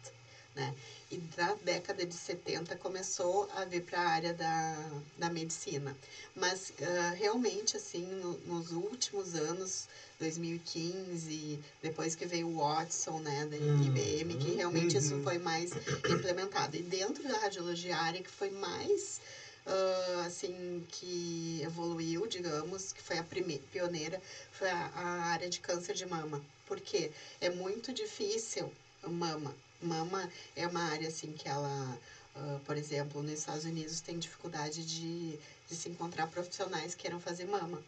[0.54, 0.72] né?
[1.10, 5.96] E da década de 70 começou a vir para a área da, da medicina.
[6.34, 9.88] Mas ah, realmente, assim, no- nos últimos anos,
[10.18, 13.56] 2015, depois que veio o Watson, né, da.
[13.86, 15.22] IBM, que realmente isso Uhum.
[15.22, 15.70] foi mais
[16.08, 16.76] implementado.
[16.76, 19.20] E dentro da radiologia, a área que foi mais,
[19.66, 24.20] ah, assim, que evoluiu, digamos, que foi a primeira, pioneira,
[24.50, 26.42] foi a, a área de câncer de mama.
[26.66, 28.72] Porque é muito difícil
[29.02, 29.54] mama.
[29.80, 31.98] Mama é uma área, assim, que ela,
[32.34, 37.18] ah, por exemplo, nos Estados Unidos tem dificuldade de, de se encontrar profissionais que queiram
[37.18, 37.82] fazer mama.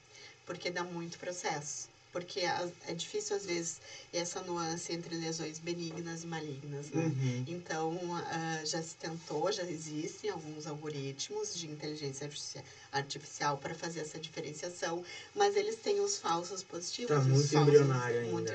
[0.44, 1.88] Porque dá muito processo.
[2.14, 2.42] Porque
[2.86, 3.80] é difícil, às vezes,
[4.12, 7.06] essa nuance entre lesões benignas e malignas, né?
[7.06, 7.42] Uhum.
[7.44, 13.98] Então, ah, já se tentou, já existem alguns algoritmos de inteligência artifici- artificial para fazer
[13.98, 15.02] essa diferenciação,
[15.34, 17.08] mas eles têm os falsos positivos.
[17.10, 18.54] Tá os muito falsos- embrionário ainda, Muito né?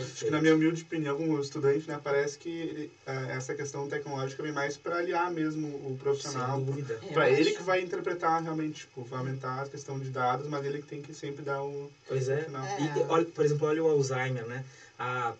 [0.00, 3.86] Acho que, na minha humilde opinião, como estudante, né, parece que ele- ah, essa questão
[3.86, 6.58] tecnológica vem mais para aliar mesmo o profissional.
[7.02, 7.58] Eu Para ele acho.
[7.58, 11.00] que vai interpretar realmente, tipo, vai aumentar a questão de dados, mas ele que tem
[11.00, 12.44] que sempre dar o Pois é.
[12.44, 12.64] final.
[12.64, 12.80] É.
[12.80, 14.62] E, olha, por exemplo, olha o Alzheimer, né?
[14.98, 15.32] Há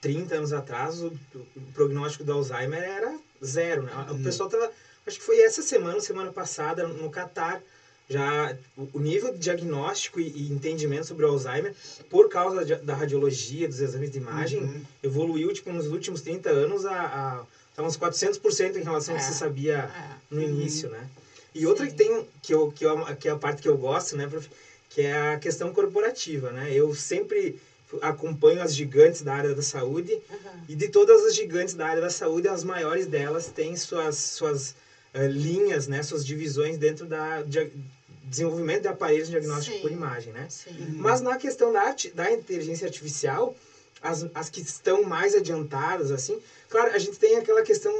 [0.00, 3.92] 30 anos atrás, o, o prognóstico do Alzheimer era zero, né?
[4.10, 4.70] O pessoal tava,
[5.06, 7.60] acho que foi essa semana, semana passada, no Catar,
[8.08, 8.54] já
[8.92, 11.72] o nível de diagnóstico e, entendimento sobre o Alzheimer,
[12.08, 14.82] por causa de- da radiologia, dos exames de imagem, Uhum.
[15.02, 17.44] evoluiu, tipo, nos últimos 30 anos a,
[17.76, 19.30] a uns 400% em relação ao que É.
[19.30, 20.34] se sabia É.
[20.34, 21.06] no início, né?
[21.54, 21.90] E outra Sim.
[21.90, 24.48] que tem, que, eu, que, eu, que é a parte que eu gosto, né, prof?
[24.88, 26.72] que é a questão corporativa, né?
[26.72, 27.54] Eu sempre
[28.00, 30.64] acompanho as gigantes da área da saúde Aham.
[30.66, 34.74] e de todas as gigantes da área da saúde, as maiores delas têm suas, suas
[35.12, 37.68] eh, linhas, né, suas divisões dentro da dia-
[38.28, 40.46] desenvolvimento de aparelhos de diagnóstico por imagem, né?
[40.48, 40.70] Sim.
[40.98, 43.52] Mas na questão da, da inteligência artificial,
[44.00, 46.38] as, as que estão mais adiantadas, assim,
[46.68, 47.92] claro, a gente tem aquela questão,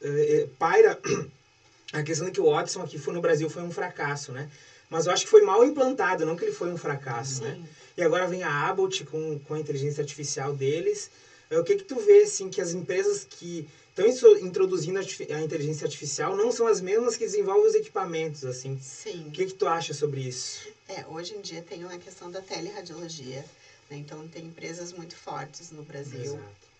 [0.00, 0.98] eh, eh, paira,
[1.92, 4.48] a questão de que o Watson aqui foi no Brasil foi um fracasso, né?
[4.90, 7.52] Mas eu acho que foi mal implantado, não que ele foi um fracasso, né?
[7.54, 7.64] Sim.
[7.96, 11.08] E agora vem a Abbott com, com a inteligência artificial deles.
[11.48, 15.02] Eh, O que que tu vê, assim, que as empresas que estão intro- introduzindo a
[15.36, 18.78] a inteligência artificial não são as mesmas que desenvolvem os equipamentos, assim.
[18.80, 19.28] Sim.
[19.28, 20.66] O que que tu acha sobre isso?
[20.88, 23.46] É, hoje em dia tem uma questão da teleradiologia,
[23.88, 23.96] né?
[23.96, 26.34] Então tem empresas muito fortes no Brasil.
[26.36, 26.72] Exato.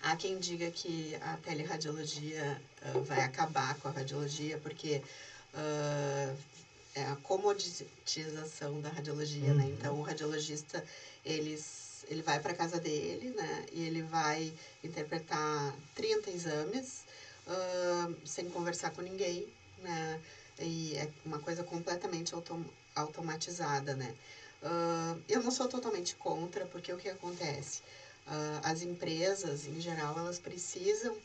[0.00, 5.02] Há quem diga que a teleradiologia ah, vai acabar com a radiologia, porque
[5.52, 6.32] ah,
[6.94, 9.64] é a comoditização da radiologia, né?
[9.64, 9.70] Uhum.
[9.70, 10.84] Então, o radiologista,
[11.24, 13.64] eles, ele vai para casa dele, né?
[13.72, 17.04] E ele vai interpretar 30 exames
[17.46, 20.18] ah, sem conversar com ninguém, né?
[20.58, 22.64] E é uma coisa completamente autom
[22.94, 24.14] automatizada, né?
[24.62, 27.80] Ah, eu não sou totalmente contra, porque o que acontece?
[28.26, 31.16] Ah, as empresas, em geral, elas precisam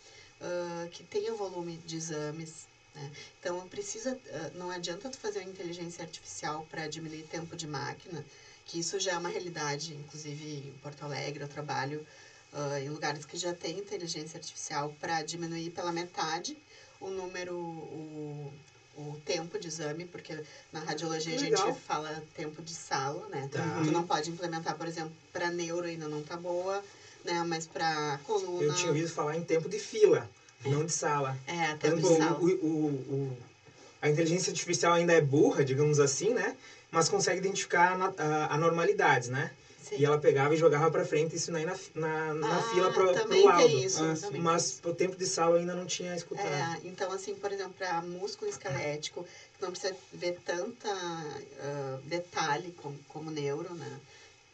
[0.92, 2.68] que tenha volume de exames.
[2.96, 3.12] Né?
[3.40, 4.18] Então, precisa,
[4.56, 8.26] não adianta tu fazer uma inteligência artificial para diminuir tempo de máquina,
[8.72, 12.02] que isso já é uma realidade, inclusive em Porto Alegre, eu trabalho
[12.54, 16.56] ah, em lugares que já tem inteligência artificial para diminuir pela metade
[16.98, 18.54] o número, o,
[18.96, 23.46] o tempo de exame, porque na radiologia a gente fala tempo de sala, né?
[23.52, 23.82] Tá.
[23.84, 26.82] Tu não pode implementar, por exemplo, para neuro ainda não tá boa,
[27.26, 27.44] né?
[27.44, 28.64] Mas para coluna.
[28.64, 30.30] Eu tinha ouvido falar em tempo de fila,
[30.64, 31.36] não de sala.
[31.46, 32.40] É, tempo exemplo, de sala.
[32.40, 33.38] o, o, o-
[34.02, 36.56] a inteligência artificial ainda é burra, digamos assim, né?
[36.92, 37.98] Mas consegue identificar
[38.50, 39.52] anormalidades, né?
[39.82, 39.96] Sim.
[39.98, 43.14] E ela pegava e jogava pra frente isso aí na, na, na Ah, fila pro,
[43.14, 43.78] também pro laudo.
[43.80, 44.04] isso.
[44.04, 46.48] Ah, Mas tem o tempo de sala ainda não tinha escutado.
[46.48, 49.26] É, então, assim, por exemplo, para músculo esquelético,
[49.56, 54.00] que não precisa ver tanta ah, detalhe como, como neuro, né?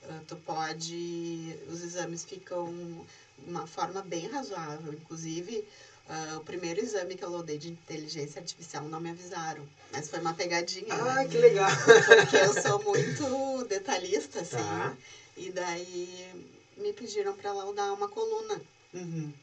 [0.03, 1.55] Ah, tu pode...
[1.67, 3.05] Os exames ficam
[3.37, 4.93] uma forma bem razoável.
[4.93, 5.63] Inclusive,
[6.09, 9.67] ah, o primeiro exame que eu loadei de inteligência artificial não me avisaram.
[9.91, 11.03] Mas foi uma pegadinha, né?
[11.09, 11.69] Ai, que legal!
[12.05, 14.55] Porque eu sou muito detalhista, assim.
[14.55, 14.95] Tá.
[15.35, 16.33] E daí
[16.77, 18.61] me pediram para laudar uma coluna.
[18.93, 19.33] Uhum.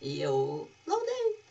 [0.00, 1.43] E eu laudei.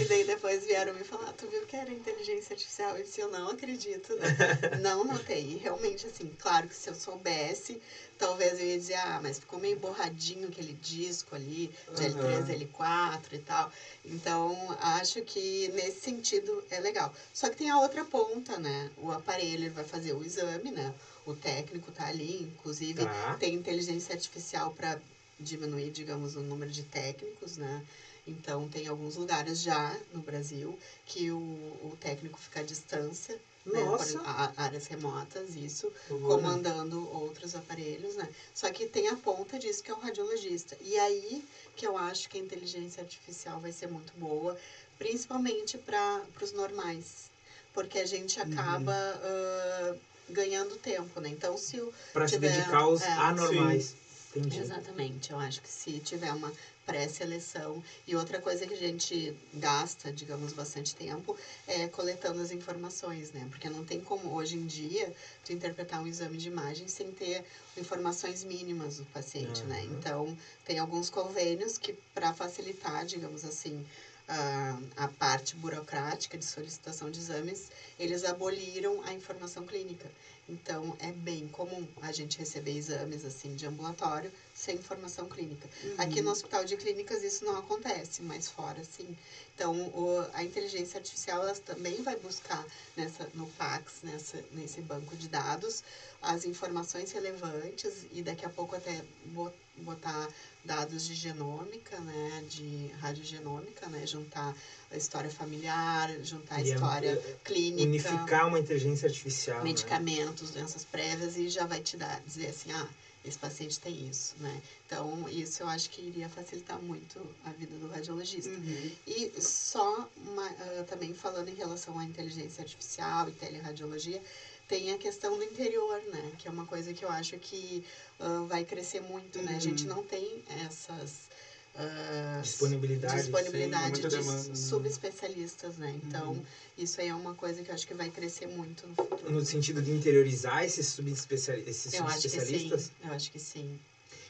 [0.00, 2.96] E daí depois vieram me falar, tu viu que era inteligência artificial?
[2.96, 4.14] Eu disse, eu não acredito.
[4.16, 4.34] né?
[4.80, 5.52] Não notei.
[5.52, 7.80] E realmente, assim, claro que se eu soubesse,
[8.18, 12.46] talvez eu ia dizer, ah, mas ficou meio borradinho aquele disco ali, de Aham.
[12.46, 13.70] L3, L4 e tal.
[14.04, 17.12] Então, acho que nesse sentido é legal.
[17.34, 18.90] Só que tem a outra ponta, né?
[18.96, 20.92] O aparelho vai fazer o exame, né?
[21.24, 23.36] O técnico tá ali, inclusive Tá.
[23.38, 24.98] tem inteligência artificial para
[25.40, 27.82] diminuir, digamos, o número de técnicos, né?
[28.26, 33.40] Então, tem alguns lugares já no Brasil que o, o técnico fica à distância,
[33.72, 33.90] né?
[33.96, 34.06] Por Nossa!
[34.06, 36.60] exemplo, a- áreas remotas, isso, Uhum.
[36.60, 38.28] comandando outros aparelhos, né?
[38.54, 40.76] Só que tem a ponta disso que é o radiologista.
[40.80, 41.42] E aí
[41.76, 44.54] que eu acho que a inteligência artificial vai ser muito boa,
[44.98, 47.30] principalmente para os normais.
[47.72, 48.94] Porque a gente Uhum.
[48.94, 49.94] acaba ah,
[50.28, 51.28] ganhando tempo, né?
[51.28, 53.96] Então, se o Pra se dedicar aos é, anormais.
[54.34, 54.58] Entendi.
[54.58, 56.52] Exatamente, eu acho que se tiver uma
[56.84, 63.30] pré-seleção e outra coisa que a gente gasta, digamos, bastante tempo é coletando as informações,
[63.32, 63.46] né?
[63.48, 65.12] Porque não tem como hoje em dia
[65.44, 67.42] tu interpretar um exame de imagem sem ter
[67.76, 69.82] informações mínimas do paciente, né?
[69.82, 69.94] Uhum.
[69.96, 73.84] Então, tem alguns convênios que para facilitar, digamos assim,
[74.32, 80.08] a, a parte burocrática de solicitação de exames, eles aboliram a informação clínica.
[80.48, 85.68] Então, é bem comum a gente receber exames assim de ambulatório sem informação clínica.
[85.96, 89.16] Aqui no Hospital de Clínicas isso não acontece, mas fora sim.
[89.54, 95.16] Então, o, a inteligência artificial ela também vai buscar nessa, no PAX, nessa, nesse banco
[95.16, 95.82] de dados,
[96.20, 100.28] as informações relevantes e daqui a pouco até bo- botar
[100.62, 104.54] dados de genômica, né, de radiogenômica, né, juntar
[104.90, 109.58] a história familiar, juntar a E é- história é- clínica Unificar uma inteligência artificial.
[109.58, 109.64] né?
[109.64, 112.86] medicamentos, doenças prévias e já vai te dar, dizer assim, ah,
[113.24, 114.62] esse paciente tem isso, né?
[114.86, 118.50] Então, isso eu acho que iria facilitar muito a vida do radiologista.
[118.50, 118.90] Uhum.
[119.06, 124.22] E só uma, uh, também falando em relação à inteligência artificial e teleradiologia,
[124.66, 126.32] tem a questão do interior, né?
[126.38, 127.84] Que é uma coisa que eu acho que
[128.20, 129.44] uh, vai crescer muito, uhum.
[129.44, 129.56] né?
[129.56, 129.96] A gente uhum.
[129.96, 131.28] não tem essas
[131.74, 134.54] uh, disponibilidade, disponibilidade sim, de demanda, né?
[134.54, 135.94] subespecialistas, né?
[136.04, 136.42] Então, uhum.
[136.76, 139.30] isso aí é uma coisa que eu acho que vai crescer muito no futuro.
[139.30, 141.76] No sentido de interiorizar esses subespecialistas?
[141.76, 142.72] Esses eu subespecialistas?
[142.72, 143.80] Acho que sim, eu acho que sim.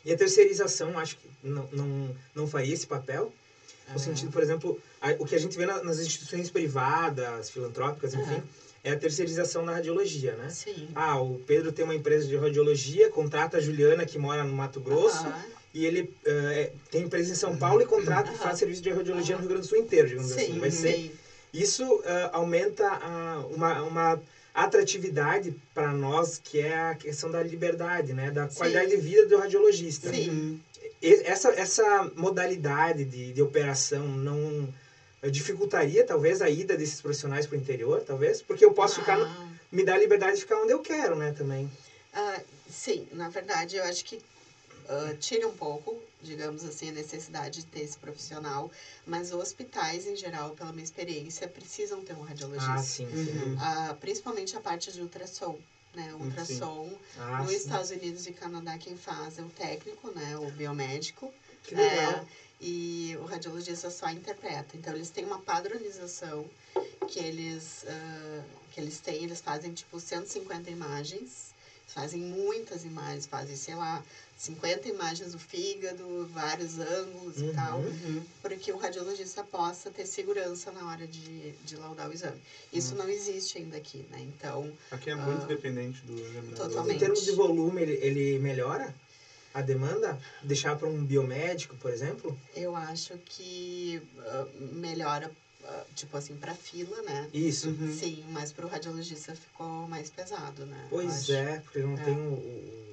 [0.05, 3.33] E a terceirização, acho que não, não, não faria esse papel?
[3.93, 8.15] No sentido, por exemplo, a, o que a gente vê na, nas instituições privadas, filantrópicas,
[8.15, 8.43] enfim, uhum.
[8.85, 10.49] é a terceirização da radiologia, né?
[10.49, 10.89] Sim.
[10.95, 14.81] Ah, o Pedro tem uma empresa de radiologia, contrata a Juliana, que mora no Mato
[14.81, 15.43] Grosso, uhum.
[15.73, 19.37] E ele uh, tem empresa em São Paulo e contrata e faz serviço de radiologia
[19.37, 20.59] no Rio Grande do Sul inteiro, digamos sim, assim.
[20.59, 21.15] Vai ser,
[21.53, 28.13] isso uh, aumenta uh, uma, uma atratividade para nós, que é a questão da liberdade,
[28.13, 28.31] né?
[28.31, 28.97] Da qualidade Sim.
[28.97, 30.13] de vida do radiologista.
[30.13, 30.61] Sim.
[31.03, 34.69] Essa, essa modalidade de, de operação não
[35.31, 38.43] dificultaria, talvez, a ida desses profissionais para o interior, talvez?
[38.43, 39.03] Porque eu posso ah.
[39.03, 39.19] ficar...
[39.19, 41.71] No, me dá a liberdade de ficar onde eu quero, né, também.
[42.13, 44.21] Ah, sim, na verdade, eu acho que
[44.91, 48.71] uh, tira um pouco, digamos assim, a necessidade de ter esse profissional,
[49.07, 52.73] mas hospitais, em geral, pela minha experiência, precisam ter um radiologista.
[52.73, 53.07] Ah, sim.
[53.07, 53.55] Uhum.
[53.55, 55.59] Uh, principalmente a parte de ultrassom.
[55.93, 56.89] Né, ultrassom.
[57.19, 57.57] Ah, Nos sim.
[57.57, 61.33] Estados Unidos e Canadá, quem faz é o técnico, né, o biomédico.
[61.65, 62.13] Que legal.
[62.13, 62.25] É,
[62.61, 64.77] e o radiologista só interpreta.
[64.77, 66.49] Então, eles têm uma padronização
[67.09, 71.55] que eles, uh, que eles têm, eles fazem tipo 150 imagens,
[71.89, 74.03] fazem muitas imagens, fazem, sei lá,
[74.41, 78.23] 50 imagens do fígado, vários ângulos uhum, e tal, uhum.
[78.41, 82.41] para que o radiologista possa ter segurança na hora de, de laudar o exame.
[82.73, 83.01] Isso uhum.
[83.01, 84.19] não existe ainda aqui, né?
[84.21, 84.73] Então...
[84.91, 86.69] Aqui é muito uh, dependente do examinador.
[86.69, 86.97] Totalmente.
[86.97, 88.95] Em termos de volume, ele, ele melhora?
[89.53, 90.17] a demanda?
[90.45, 92.39] Deixar para um biomédico, por exemplo?
[92.55, 95.29] Eu acho que uh, melhora,
[95.65, 97.29] uh, tipo assim, para fila, né?
[97.35, 97.69] Isso.
[97.69, 97.93] Uhum.
[97.93, 100.87] Sim, mas para o radiologista ficou mais pesado, né?
[100.89, 102.05] Pois é, porque não é.
[102.05, 102.91] tem o, o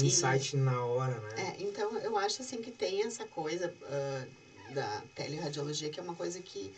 [0.00, 1.54] o insight e, na hora, né?
[1.58, 6.14] É, então eu acho assim que tem essa coisa uh, da teleradiologia que é uma
[6.14, 6.72] coisa que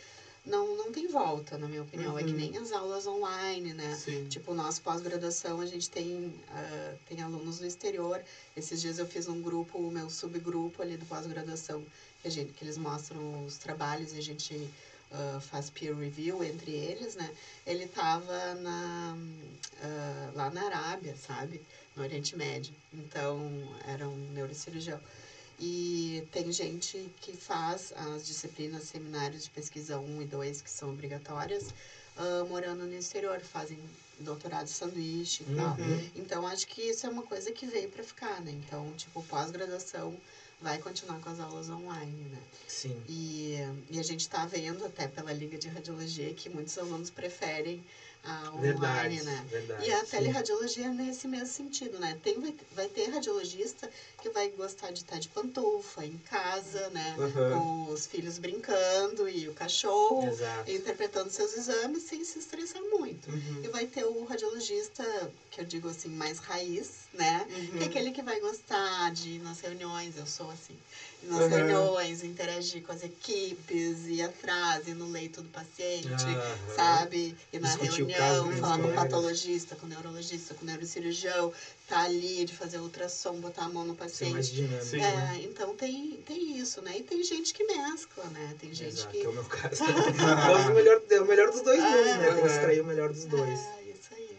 [0.45, 2.13] não, não tem volta, na minha opinião.
[2.13, 2.19] Uhum.
[2.19, 2.37] É que uhum.
[2.37, 3.95] nem as aulas online, né?
[3.95, 4.27] Sim.
[4.27, 8.23] Tipo, nosso pós-graduação, a gente tem, uh, tem alunos no exterior.
[8.57, 11.83] Esses dias eu fiz um grupo, o meu subgrupo ali do pós-graduação,
[12.21, 16.43] que, a gente, que eles mostram os trabalhos e a gente uh, faz peer review
[16.43, 17.29] entre eles, né?
[17.65, 21.61] Ele tava na, uh, lá na Arábia, sabe?
[21.95, 22.73] No Oriente Médio.
[22.93, 23.39] Então,
[23.87, 24.99] era um neurocirurgião.
[25.59, 30.89] E tem gente que faz as disciplinas seminários de pesquisa 1 e 2, que são
[30.89, 31.69] obrigatórias,
[32.17, 33.77] uh, morando no exterior, fazem
[34.19, 35.57] doutorado de sanduíche e uhum.
[35.57, 35.77] tal.
[36.15, 38.51] Então, acho que isso é uma coisa que veio para ficar, né?
[38.51, 40.15] Então, tipo, pós-graduação
[40.59, 42.39] vai continuar com as aulas online, né?
[42.67, 42.95] Sim.
[43.07, 43.57] E,
[43.89, 47.83] e a gente está vendo até pela Liga de Radiologia que muitos alunos preferem
[48.23, 49.45] a online, verdade, né?
[49.49, 52.17] Verdade, e a teleradiologia é nesse mesmo sentido, né?
[52.21, 53.89] Tem, vai, vai ter radiologista
[54.21, 57.15] que vai gostar de estar de pantufa, em casa, né?
[57.17, 57.85] Uhum.
[57.87, 60.69] Com os filhos brincando e o cachorro, Exato.
[60.69, 63.29] interpretando seus exames sem se estressar muito.
[63.29, 63.61] Uhum.
[63.63, 67.47] E vai ter o radiologista, que eu digo assim, mais raiz, né?
[67.49, 67.77] Uhum.
[67.77, 70.77] Que é aquele que vai gostar de ir nas reuniões, eu sou assim
[71.23, 71.49] nas uhum.
[71.49, 76.75] reuniões, interagir com as equipes, ir atrás, ir no leito do paciente, uhum.
[76.75, 77.35] sabe?
[77.53, 81.53] Ir na Discutir reunião, falar com o patologista, com o neurologista, com o neurocirurgião,
[81.87, 84.33] tá ali de fazer ultrassom, botar a mão no paciente.
[84.33, 85.41] mais dinâmico, é, né?
[85.43, 86.97] então tem, tem isso, né?
[86.97, 88.55] E tem gente que mescla, né?
[88.59, 89.21] Tem gente Exato, que...
[89.21, 89.83] é o meu caso.
[89.83, 92.31] Gosto o melhor, o melhor dos dois ah, mundos, né?
[92.31, 93.59] Tem que extrair o melhor dos dois.
[93.59, 94.37] Ah, isso aí.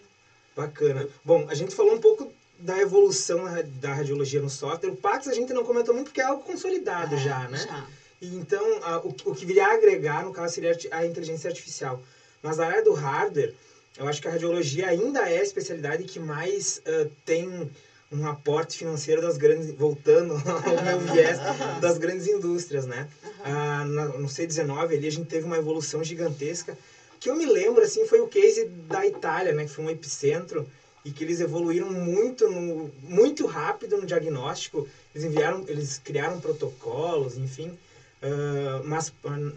[0.56, 1.08] Bacana.
[1.24, 3.44] Bom, a gente falou um pouco da evolução
[3.80, 4.90] da radiologia no software.
[4.90, 7.58] O Pax a gente não comentou muito porque é algo consolidado é, já, né?
[7.58, 7.86] Já.
[8.20, 12.00] então, a, o, o que viria a agregar, no caso, seria a inteligência artificial.
[12.40, 13.52] Mas na área do hardware,
[13.98, 17.68] eu acho que a radiologia ainda é a especialidade que mais uh, tem
[18.12, 21.38] um aporte financeiro das grandes, voltando ao meu viés,
[21.80, 23.08] das grandes indústrias, né?
[23.42, 26.76] Ah, no C19 ali a gente teve uma evolução gigantesca.
[27.16, 29.64] O que eu me lembro, assim, foi o case da Itália, né?
[29.64, 30.64] Que foi um epicentro
[31.04, 34.86] e que eles evoluíram muito, no, muito rápido no diagnóstico.
[35.14, 37.76] Eles enviaram, eles criaram protocolos, enfim.
[38.22, 39.52] Uh, mas uh,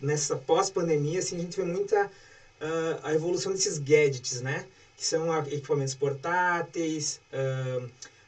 [0.00, 4.64] nessa pós-pandemia, assim, a gente vê muita uh, a evolução desses gadgets, né?
[4.96, 7.20] Que são equipamentos portáteis,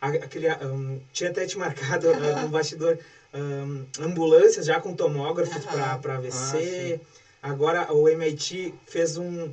[0.01, 2.97] aquele, um, tinha até te marcado no bastidor
[3.35, 7.01] um, ambulâncias já com tomógrafo para AVC.
[7.43, 9.51] Ah, Agora o MIT fez um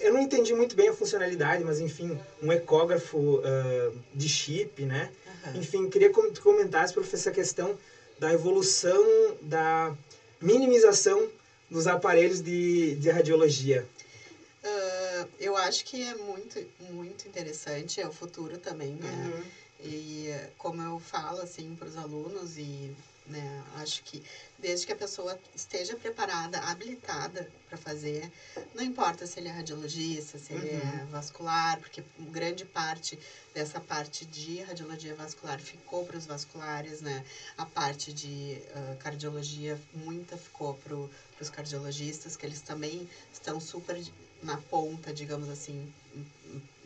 [0.00, 5.10] eu não entendi muito bem a funcionalidade, mas enfim, um ecógrafo uh, de chip, né?
[5.26, 5.60] Uhum.
[5.60, 7.76] Enfim, queria que tu comentasse, professor, essa questão
[8.18, 9.94] da evolução, da
[10.40, 11.28] minimização
[11.70, 13.86] dos aparelhos de, de radiologia.
[14.64, 19.08] Uh, eu acho que é muito, muito interessante, é o futuro também, né?
[19.08, 19.44] Uhum.
[19.78, 22.90] E como eu falo, assim, para os alunos e
[23.26, 23.64] né?
[23.76, 24.22] Acho que
[24.58, 28.30] desde que a pessoa esteja preparada, habilitada para fazer,
[28.74, 31.00] não importa se ele é radiologista, se ele é uhum.
[31.00, 33.18] é vascular, porque grande parte
[33.54, 37.24] dessa parte de radiologia vascular ficou para os vasculares, né?
[37.58, 40.94] A parte de uh, cardiologia, muita ficou para
[41.40, 44.00] os cardiologistas, que eles também estão super
[44.42, 45.92] na ponta, digamos assim,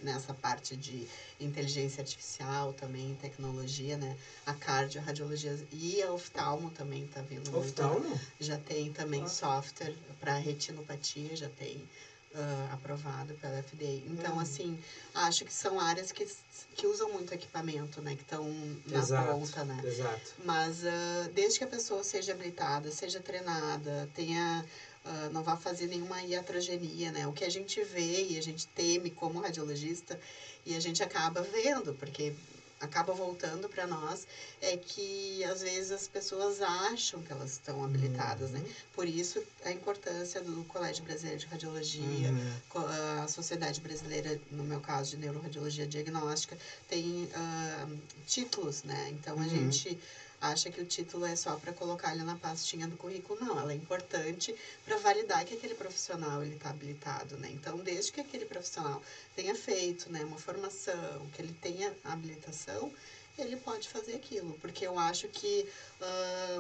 [0.03, 1.07] nessa parte de
[1.39, 4.17] inteligência artificial também, tecnologia, né?
[4.47, 7.57] A cardio, a radiologia e a oftalmo também está vindo.
[7.57, 8.09] Oftalmo?
[8.09, 8.21] Muito.
[8.39, 9.29] Já tem também ah.
[9.29, 11.89] software para retinopatia, já tem
[12.35, 14.03] uh, aprovado pela FDA.
[14.07, 14.41] Então, hum.
[14.41, 14.79] assim,
[15.15, 16.27] acho que são áreas que,
[16.75, 18.15] que usam muito equipamento, né?
[18.15, 18.45] Que estão
[18.87, 19.81] na ponta, né?
[19.85, 20.35] Exato.
[20.45, 24.65] Mas uh, desde que a pessoa seja habilitada, seja treinada, tenha
[25.11, 27.27] uh, não vá fazer nenhuma iatrogenia, né?
[27.27, 30.19] O que a gente vê e a gente teme como radiologista
[30.65, 32.35] e a gente acaba vendo, porque
[32.81, 34.27] acaba voltando para nós
[34.63, 38.59] é que às vezes as pessoas acham que elas estão habilitadas, né?
[38.59, 38.65] uhum.
[38.65, 38.75] né?
[38.95, 43.23] Por isso a importância do Colégio Brasileiro de Radiologia, uhum.
[43.23, 46.57] a Sociedade Brasileira, no meu caso de Neuroradiologia Diagnóstica,
[46.89, 49.11] tem uh, títulos, né?
[49.11, 49.49] Então a uhum.
[49.49, 49.99] gente
[50.41, 53.39] acha que o título é só para colocar ele na pastinha do currículo.
[53.41, 57.51] Não, ela é importante para validar que aquele profissional ele está habilitado, né?
[57.53, 59.03] Então, desde que aquele profissional
[59.37, 62.91] tenha feito né, uma formação, que ele tenha habilitação,
[63.39, 64.57] ele pode fazer aquilo.
[64.61, 65.67] Porque eu acho que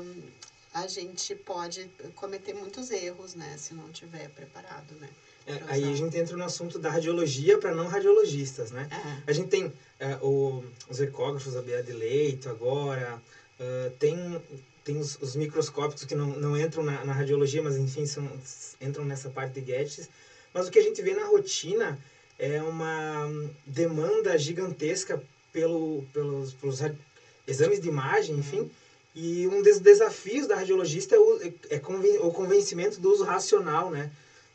[0.01, 0.23] hum,
[0.75, 3.57] a gente pode cometer muitos erros, né?
[3.59, 5.09] Se não tiver preparado, né?
[5.47, 8.89] É, aí a gente entra no assunto da radiologia para não radiologistas, né?
[8.93, 9.23] Uhum.
[9.27, 13.21] A gente tem é, o, os ecógrafos, a BA de leito agora,
[13.61, 14.41] Uh, tem
[14.83, 18.27] tem os, os, microscópicos que não, não entram na, na, radiologia, mas enfim, são,
[18.81, 20.09] entram nessa parte de gadgets.
[20.53, 21.99] Mas o que a gente vê na rotina
[22.39, 23.31] é uma
[23.67, 26.81] demanda gigantesca pelo, pelos, pelos
[27.47, 28.71] exames de imagem, enfim.
[29.15, 33.91] E um dos desafios da radiologista é o, é conven, o convencimento do uso racional,
[33.91, 34.11] né?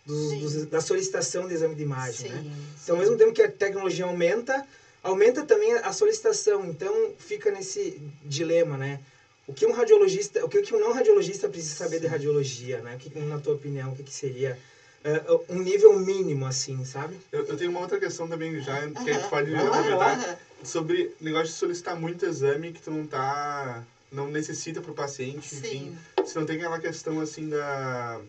[0.05, 2.37] Dos, dos, da solicitação de exame de imagem, né?
[2.37, 2.55] sim, né?
[2.83, 4.65] Então, ao mesmo tempo que a tecnologia aumenta,
[5.05, 6.65] aumenta também a solicitação.
[6.65, 8.99] Então fica nesse dilema, né?
[9.47, 12.95] O que um radiologista, o que um não radiologista precisa saber de radiologia, né?
[12.95, 14.57] O que, na tua opinião, o que, que seria
[15.05, 17.19] uh, um nível mínimo, assim, sabe?
[17.31, 21.47] Eu, eu, tenho uma outra questão também já que a gente pode aproveitar sobre negócio
[21.47, 25.57] de solicitar muito exame que tu não tá, não necessita para o paciente, Sim.
[25.57, 25.97] enfim.
[26.25, 28.19] Se não tem aquela questão assim da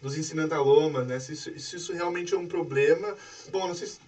[0.00, 1.20] dos ensinantalomas, né?
[1.20, 3.14] Se isso, se isso realmente é um problema.
[3.50, 3.98] Bom, não sei se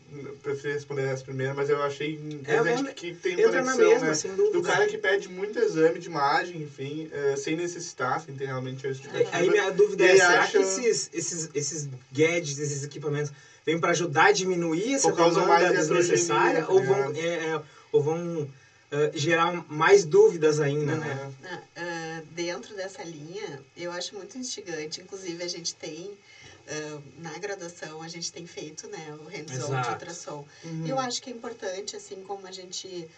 [0.42, 4.50] prefiro responder essa primeira, mas eu achei interessante é, que, que tem conexão, mesma, né?
[4.52, 8.86] Do cara que pede muito exame de imagem, enfim, uh, sem necessitar, sem ter realmente
[8.86, 9.36] a justificativa.
[9.36, 10.58] Aí minha dúvida é, será acha...
[10.58, 13.32] que esses, esses, esses gadgets, esses equipamentos,
[13.64, 16.66] vêm para ajudar a diminuir essa demanda desnecessária?
[16.68, 17.12] Ou vão...
[17.12, 17.62] Tá é, é,
[17.92, 18.48] ou vão uh,
[19.14, 20.98] gerar mais dúvidas ainda, uhum.
[20.98, 21.32] né?
[21.42, 21.71] Uh,
[22.34, 25.00] dentro dessa linha, eu acho muito instigante.
[25.00, 29.88] Inclusive, a gente tem, uh, na graduação, a gente tem feito né, o hands-on de
[29.88, 30.46] ultrassom.
[30.64, 30.86] Uhum.
[30.86, 33.08] Eu acho que é importante, assim como a gente,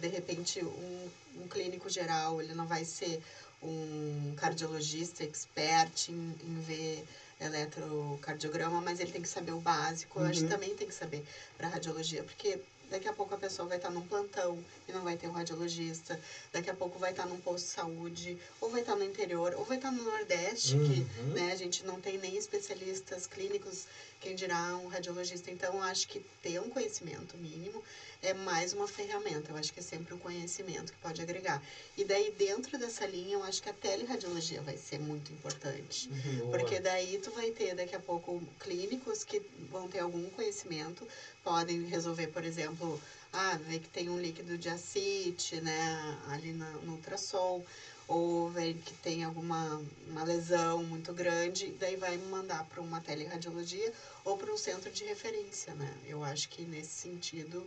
[0.00, 3.22] de repente, um, um clínico geral, ele não vai ser
[3.62, 7.04] um cardiologista expert em, em ver
[7.40, 10.18] eletrocardiograma, mas ele tem que saber o básico.
[10.18, 10.24] Uhum.
[10.24, 10.52] Eu acho que uhum.
[10.52, 11.24] também tem que saber
[11.56, 12.58] para radiologia, porque
[12.90, 16.20] Daqui a pouco a pessoa vai estar num plantão e não vai ter um radiologista.
[16.52, 19.64] Daqui a pouco vai estar num posto de saúde, ou vai estar no interior, ou
[19.64, 20.88] vai estar no Nordeste, uhum.
[20.88, 21.00] que
[21.32, 23.86] né, a gente não tem nem especialistas clínicos,
[24.20, 25.50] quem dirá um radiologista.
[25.50, 27.82] Então, acho que ter um conhecimento mínimo
[28.22, 29.50] é mais uma ferramenta.
[29.50, 31.60] Eu acho que é sempre um conhecimento que pode agregar.
[31.96, 36.08] E daí, dentro dessa linha, eu acho que a teleradiologia vai ser muito importante.
[36.08, 39.40] Uhum, porque daí tu vai ter, daqui a pouco, clínicos que
[39.70, 41.08] vão ter algum conhecimento
[41.42, 43.00] podem resolver, por exemplo,
[43.32, 47.62] ah, ver que tem um líquido de acite, né, ali na, no ultrassom,
[48.10, 53.92] ou ver que tem alguma uma lesão muito grande, daí vai mandar para uma teleradiologia
[54.24, 55.94] ou para um centro de referência, né?
[56.08, 57.58] Eu acho que nesse sentido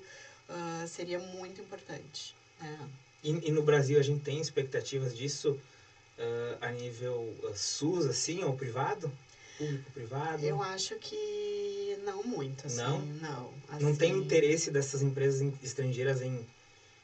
[0.50, 2.36] uh, seria muito importante.
[2.60, 2.90] Né?
[3.24, 8.44] E, e, no Brasil a gente tem expectativas disso uh, a nível uh, SUS, assim,
[8.44, 9.10] ou privado?
[9.58, 10.46] Público-privado?
[10.46, 13.00] Eu acho que não muito, assim, não?
[13.00, 13.54] Não.
[13.70, 13.86] Assim...
[13.86, 16.46] Não tem assim interesse dessas empresas estrangeiras em...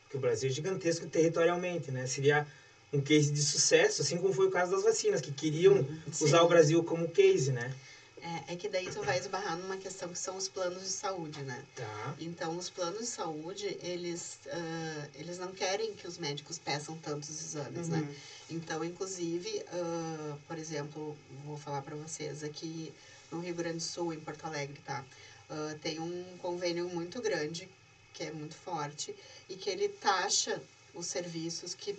[0.09, 2.05] que o Brasil é gigantesco territorialmente, né?
[2.05, 2.45] Seria
[2.91, 6.01] um case de sucesso, assim como foi o caso das vacinas, que queriam uhum.
[6.21, 7.73] usar o Brasil como case, né?
[8.21, 11.41] É, é que daí tu vai esbarrar numa questão que são os planos de saúde,
[11.43, 11.63] né?
[11.75, 12.15] Tá.
[12.19, 17.29] Então, os planos de saúde, eles, uh, eles não querem que os médicos peçam tantos
[17.29, 17.99] exames, né?
[17.99, 18.05] Uhum.
[18.05, 18.15] né?
[18.49, 22.93] Então, inclusive, uh, por exemplo, vou falar para vocês aqui
[23.31, 25.05] no Rio Grande do Sul, em Porto Alegre, tá?
[25.49, 27.69] Uh, tem um convênio muito grande,
[28.13, 29.15] que é muito forte,
[29.47, 30.61] e que ele taxa
[30.93, 31.97] os serviços que,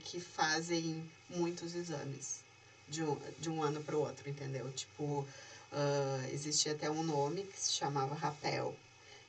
[0.00, 2.40] que fazem muitos exames
[2.88, 4.70] de um, de um ano para o outro, entendeu?
[4.72, 5.26] Tipo,
[5.70, 8.74] Uh, existia até um nome que se chamava rapel,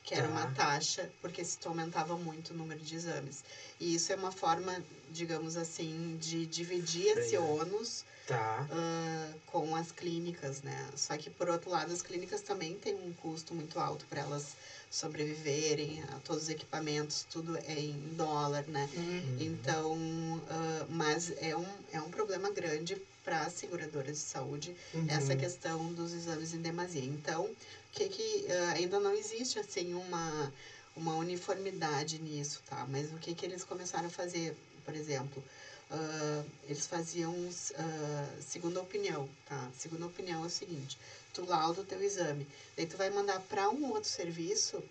[0.02, 0.64] que era uma tá.
[0.70, 3.44] taxa, porque se aumentava muito o número de exames.
[3.78, 8.66] E isso é uma forma, digamos assim, de dividir esse ônus tá.
[8.70, 10.88] uh, com as clínicas, né?
[10.96, 14.56] Só que, por outro lado, as clínicas também têm um custo muito alto para elas
[14.90, 18.88] sobreviverem, a todos os equipamentos, tudo é em dólar, né?
[18.94, 19.36] Uhum.
[19.40, 25.06] Então, uh, mas é um, é um problema grande para as seguradoras de saúde uhum.
[25.08, 27.04] essa questão dos exames em demasia.
[27.04, 27.48] Então,
[27.92, 30.52] que que uh, ainda não existe assim uma
[30.96, 32.84] uma uniformidade nisso, tá?
[32.88, 34.54] Mas o que que eles começaram a fazer,
[34.84, 35.42] por exemplo,
[35.90, 39.70] uh, eles faziam uh, segunda opinião, tá?
[39.78, 40.98] Segunda opinião é o seguinte:
[41.34, 44.82] tu lauda o teu exame, daí tu vai mandar para um outro serviço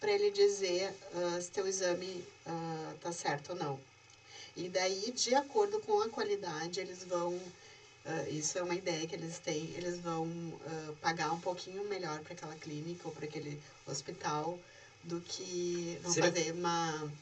[0.00, 0.94] para ele dizer
[1.42, 2.24] se teu exame
[3.00, 3.80] tá certo ou não.
[4.56, 7.36] E daí, de acordo com a qualidade, eles vão
[8.08, 9.70] Uh, isso é uma ideia que eles têm.
[9.76, 14.58] Eles vão uh, pagar um pouquinho melhor para aquela clínica ou para aquele hospital
[15.04, 16.28] do que vão Será...
[16.28, 17.12] fazer uma.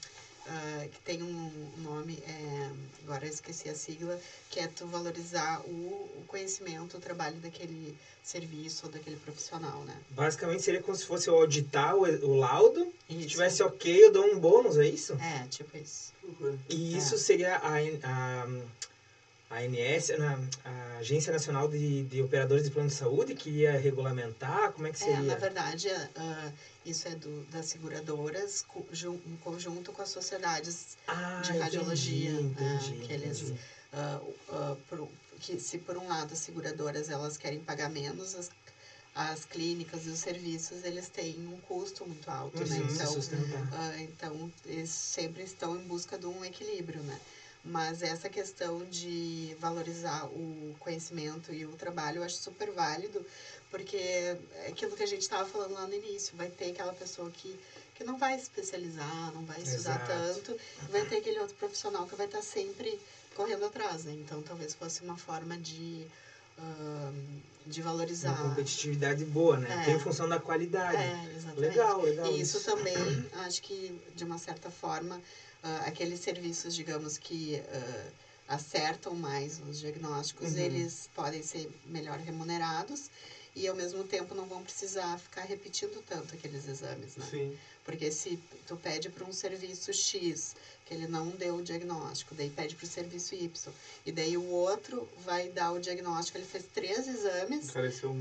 [0.46, 2.70] Uh, que tem um nome, é,
[3.02, 4.16] agora eu esqueci a sigla,
[4.48, 7.92] que é tu valorizar o, o conhecimento, o trabalho daquele
[8.22, 10.00] serviço ou daquele profissional, né?
[10.08, 13.22] Basicamente seria como se fosse auditar o, o laudo, isso.
[13.22, 15.14] se tivesse ok, eu dou um bônus, é isso?
[15.14, 16.12] É, tipo isso.
[16.22, 16.56] Uhum.
[16.68, 16.98] E é.
[16.98, 18.46] isso seria a, a
[19.48, 20.10] a ANS,
[20.64, 24.72] a Agência Nacional de, de Operadores de Plano de Saúde, que ia regulamentar?
[24.72, 25.18] Como é que seria?
[25.18, 26.52] É, na verdade, uh,
[26.84, 32.30] isso é do, das seguradoras, em conjunto com as sociedades ah, de radiologia.
[32.30, 35.08] Entendi, né, entendi, que eles, uh, uh, por,
[35.40, 38.50] que se por um lado as seguradoras elas querem pagar menos, as,
[39.14, 42.78] as clínicas e os serviços eles têm um custo muito alto, né?
[42.78, 42.92] uhum, né?
[42.92, 47.20] Então, então eles sempre estão em busca de um equilíbrio, né?
[47.66, 53.24] Mas essa questão de valorizar o conhecimento e o trabalho eu acho super válido,
[53.70, 57.28] porque é aquilo que a gente estava falando lá no início, vai ter aquela pessoa
[57.30, 57.58] que,
[57.96, 60.06] que não vai especializar, não vai estudar Exato.
[60.06, 60.60] tanto,
[60.90, 63.00] vai ter aquele outro profissional que vai estar sempre
[63.34, 64.12] correndo atrás, né?
[64.12, 66.06] Então talvez fosse uma forma de,
[66.58, 67.22] uh,
[67.66, 68.30] de valorizar.
[68.30, 69.82] Uma competitividade boa, né?
[69.82, 69.84] É.
[69.86, 70.96] Tem função da qualidade.
[70.96, 71.60] É, exatamente.
[71.60, 72.26] Legal, legal.
[72.32, 72.94] E isso, isso também,
[73.44, 75.20] acho que de uma certa forma
[75.66, 78.12] uh, aqueles serviços, digamos, que uh,
[78.48, 80.58] acertam mais os diagnósticos, uhum.
[80.58, 83.10] eles podem ser melhor remunerados
[83.54, 87.26] e ao mesmo tempo não vão precisar ficar repetindo tanto aqueles exames, né?
[87.30, 87.58] Sim.
[87.84, 90.54] Porque se tu pede para um serviço X
[90.84, 93.72] que ele não deu o diagnóstico, daí pede para o serviço Y,
[94.04, 97.70] e daí o outro vai dar o diagnóstico, ele fez três exames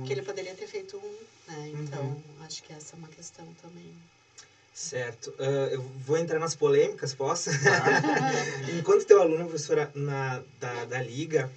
[0.08, 1.74] que ele poderia ter feito um, né?
[1.84, 2.44] Então, uhum.
[2.46, 3.94] acho que essa é uma questão também.
[4.76, 5.30] Certo.
[5.40, 7.50] Uh, eu vou entrar nas polêmicas, posso?
[8.78, 11.50] Enquanto teu aluno, professora, na, da, da Liga,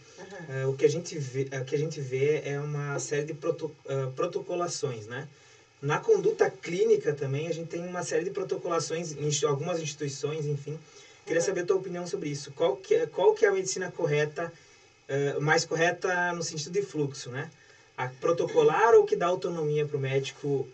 [0.49, 3.35] uh, o, que a gente vê, uh, que a gente vê é uma série de
[3.35, 3.75] proto,
[4.15, 5.27] protocolações, né?
[5.83, 10.79] Na conduta clínica também, a gente tem uma série de protocolações em algumas instituições, enfim.
[11.27, 12.53] Queria saber a tua opinião sobre isso.
[12.53, 14.53] Qual que, é, qual que é a medicina correta,
[15.41, 17.51] mais correta no sentido de fluxo, né?
[17.97, 20.69] A protocolar ou que dá autonomia para o médico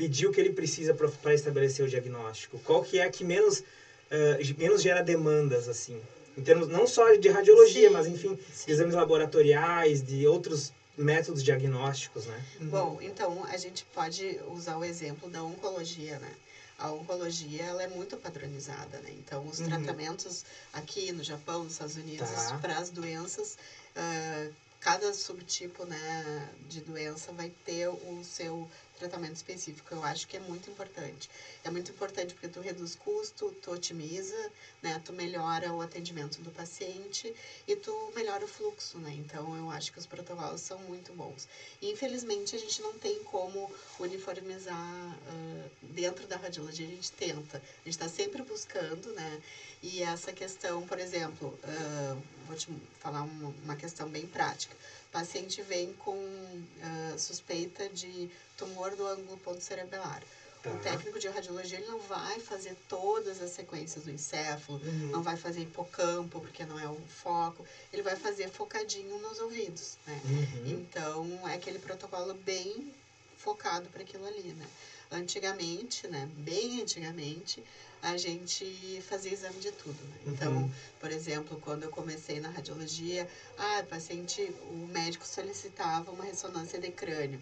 [0.00, 2.58] pedir o que ele precisa para estabelecer o diagnóstico?
[2.60, 6.00] Qual que é a que menos, uh, menos gera demandas, assim?
[6.38, 8.70] Em termos não só de radiologia, sim, mas enfim, sim.
[8.70, 12.42] exames laboratoriais, de outros métodos diagnósticos, né?
[12.62, 16.32] Bom, então a gente pode usar o exemplo da oncologia, né?
[16.78, 19.12] A oncologia ela é muito padronizada, né?
[19.18, 19.66] Então os uhum.
[19.66, 22.58] tratamentos aqui no Japão, nos Estados Unidos, tá.
[22.58, 23.58] para as doenças,
[23.94, 28.66] uh, cada subtipo né, de doença vai ter o seu
[29.00, 29.94] tratamento específico.
[29.94, 31.28] Eu acho que é muito importante.
[31.64, 34.50] É muito importante porque tu reduz custo, tu otimiza,
[34.82, 35.00] né?
[35.04, 37.34] Tu melhora o atendimento do paciente
[37.66, 39.12] e tu melhora o fluxo, né?
[39.18, 41.48] Então, eu acho que os protocolos são muito bons.
[41.80, 46.86] Infelizmente, a gente não tem como uniformizar uh, dentro da radiologia.
[46.86, 47.56] A gente tenta.
[47.56, 49.40] A gente está sempre buscando, né?
[49.82, 54.76] E essa questão, por exemplo, uh, vou te falar uma questão bem prática.
[55.10, 60.22] O paciente vem com uh, suspeita de tumor do ângulo ponto cerebelar.
[60.62, 60.70] Tá.
[60.70, 65.08] O técnico de radiologia ele não vai fazer todas as sequências do encéfalo, Uhum.
[65.10, 67.66] não vai fazer hipocampo, porque não é o foco.
[67.92, 70.20] Ele vai fazer focadinho nos ouvidos, né?
[70.24, 70.66] Uhum.
[70.70, 72.94] Então, é aquele protocolo bem
[73.36, 74.68] focado para aquilo ali, né?
[75.10, 76.28] Antigamente, né?
[76.36, 77.62] Bem antigamente,
[78.00, 80.16] a gente fazia exame de tudo, né?
[80.24, 80.70] Então, Uhum.
[81.00, 86.78] por exemplo, quando eu comecei na radiologia, ah, o paciente, o médico solicitava uma ressonância
[86.78, 87.40] de crânio.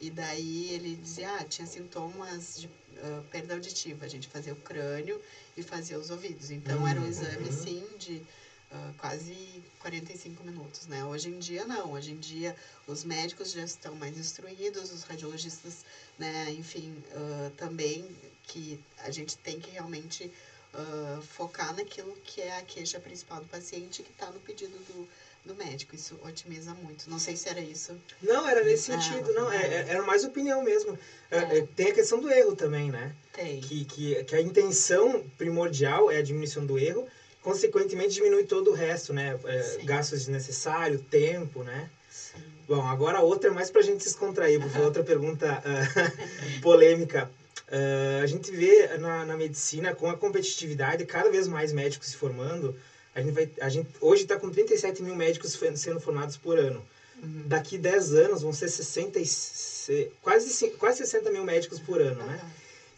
[0.00, 4.06] E daí ele dizia, ah, tinha sintomas de ah, perda auditiva.
[4.06, 5.20] A gente fazia o crânio
[5.54, 6.50] e fazia os ouvidos.
[6.50, 7.48] Então, era um exame, Uhum.
[7.48, 8.22] assim, de
[8.70, 11.04] ah, quase 45 minutos, né?
[11.04, 11.92] Hoje em dia, não.
[11.92, 12.54] Hoje em dia,
[12.86, 15.84] os médicos já estão mais instruídos, os radiologistas,
[16.18, 16.50] né?
[16.52, 18.14] Enfim, ah, também
[18.44, 20.30] que a gente tem que realmente
[20.72, 25.06] ah, focar naquilo que é a queixa principal do paciente que está no pedido do,
[25.44, 25.94] do médico.
[25.94, 27.08] Isso otimiza muito.
[27.10, 27.98] Não sei se era isso.
[28.20, 29.50] Não, era nesse Ah, sentido, não.
[29.50, 30.96] É, é- era mais opinião mesmo.
[31.30, 31.58] É, É.
[31.58, 33.12] é, tem a questão do erro também, né?
[33.32, 33.60] Tem.
[33.60, 37.06] Que, que, que a intenção primordial é a diminuição do erro,
[37.42, 39.36] consequentemente diminui todo o resto, né?
[39.44, 41.88] É, gastos desnecessários, tempo, né?
[42.10, 42.38] Sim.
[42.66, 46.10] Bom, agora a outra é mais pra gente se descontrair, porque outra pergunta ah,
[46.60, 47.28] polêmica.
[47.68, 52.16] Ah, a gente vê na, na medicina, com a competitividade, cada vez mais médicos se
[52.16, 52.74] formando.
[53.14, 56.84] A gente vai, a gente, hoje está com 37 mil médicos sendo formados por ano.
[57.20, 57.46] Uhum.
[57.48, 62.24] Daqui 10 anos vão ser 60 e se- quase, quase 60 mil médicos por ano,
[62.24, 62.34] né?
[62.40, 62.50] Aham.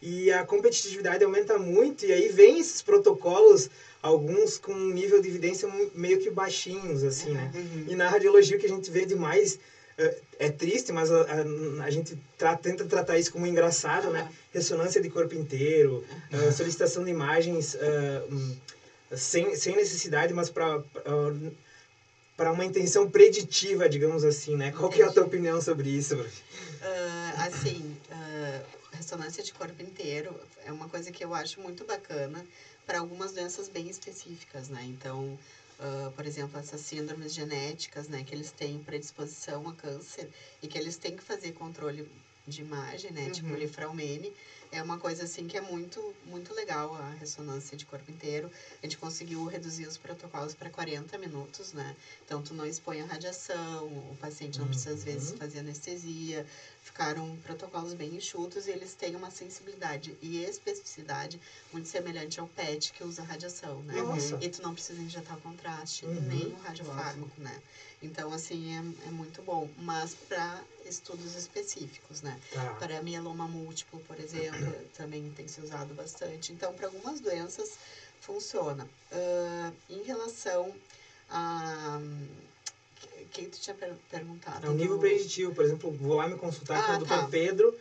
[0.03, 3.70] E a competitividade aumenta muito, e aí vem esses protocolos,
[4.03, 7.48] alguns com um nível de evidência meio que baixinhos, assim, né?
[7.55, 7.84] Uhum.
[7.86, 9.57] E na radiologia o que a gente vê demais
[9.96, 14.28] é, é triste, mas a, a, a gente tra- tenta tratar isso como engraçado, né?
[14.53, 17.76] Ressonância de corpo inteiro, eh, solicitação de imagens
[18.28, 18.55] hum,
[19.14, 20.80] sem, sem necessidade, mas para
[22.36, 24.70] para uma intenção preditiva, digamos assim, né?
[24.70, 26.16] Qual que é a tua opinião sobre isso?
[26.80, 30.34] Ah, assim, ah, ressonância de corpo inteiro
[30.64, 32.44] é uma coisa que eu acho muito bacana
[32.87, 34.85] para algumas doenças bem específicas, né?
[34.85, 35.39] Então,
[35.78, 38.22] ah, por exemplo, essas síndromes genéticas, né?
[38.24, 40.30] Que eles têm predisposição a câncer
[40.62, 42.09] e que eles têm que fazer controle
[42.47, 43.30] de imagem, né?
[43.30, 43.57] Tipo Uhum.
[43.57, 44.32] Lifraumene.
[44.70, 48.51] É uma coisa, assim, que é muito, muito legal a ressonância de corpo inteiro.
[48.82, 51.95] A gente conseguiu reduzir os protocolos para 40 minutos, né?
[52.24, 55.36] Então, tu não expõe a radiação, o paciente não precisa, às vezes, Uhum.
[55.36, 56.45] fazer anestesia.
[56.82, 61.38] Ficaram protocolos bem enxutos e eles têm uma sensibilidade e especificidade
[61.70, 63.95] muito semelhante ao PET que usa radiação, né?
[64.03, 64.38] Nossa.
[64.40, 66.20] E tu não precisa injetar o contraste, Uhum.
[66.26, 67.61] nem o radiofármaco, né?
[68.03, 69.68] Então, assim, é, é muito bom.
[69.78, 72.38] Mas para estudos específicos, né?
[72.53, 72.74] Tá.
[72.74, 76.53] Para mieloma múltiplo, por exemplo, também tem se usado bastante.
[76.53, 77.70] Então, para algumas doenças,
[78.20, 78.86] funciona.
[79.11, 80.74] Ah, em relação
[81.30, 82.00] a...
[83.30, 84.66] Quem tu tinha per- perguntado?
[84.66, 87.09] É um nível do- preditivo, por exemplo, vou lá me consultar Ah, com o Dr.
[87.09, 87.28] tá.
[87.30, 87.74] Pedro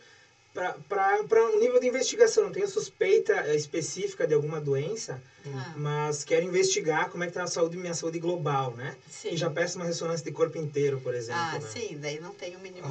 [0.52, 2.44] para um nível de investigação.
[2.44, 7.32] Não tenho suspeita eh, específica de alguma doença, Ah, mas quero investigar como é que
[7.32, 8.96] tá a saúde, minha saúde global, né?
[9.10, 9.30] sim.
[9.30, 11.40] E já peço uma ressonância de corpo inteiro, por exemplo.
[11.40, 11.68] Ah, né?
[11.72, 12.86] sim, daí não tem o mínimo,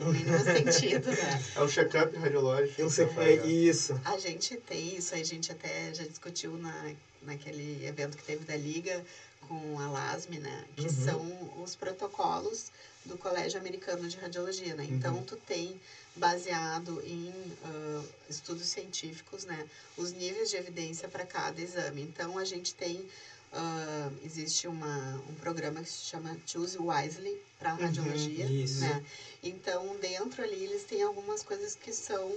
[0.00, 1.40] o mínimo sentido, né?
[1.54, 2.80] É um check-up radiológico.
[2.80, 3.46] Eu sei, é né?
[3.46, 3.98] isso.
[4.04, 6.90] A gente tem isso, a gente até já discutiu na,
[7.20, 9.04] naquele evento que teve da Liga
[9.46, 10.64] com a LASME, né?
[10.74, 11.04] Que Uhum.
[11.04, 12.72] são os protocolos
[13.04, 14.86] do Colégio Americano de Radiologia, né?
[14.88, 15.22] Então, Uhum.
[15.22, 15.78] tu tem
[16.16, 17.32] baseado em
[17.64, 19.68] ah, estudos científicos, né?
[19.96, 22.02] Os níveis de evidência para cada exame.
[22.02, 23.04] Então, a gente tem...
[23.52, 28.80] ah, existe uma, um programa que se chama Choose Wisely para radiologia, isso.
[28.80, 29.04] né?
[29.42, 32.32] Então, dentro ali, eles têm algumas coisas que são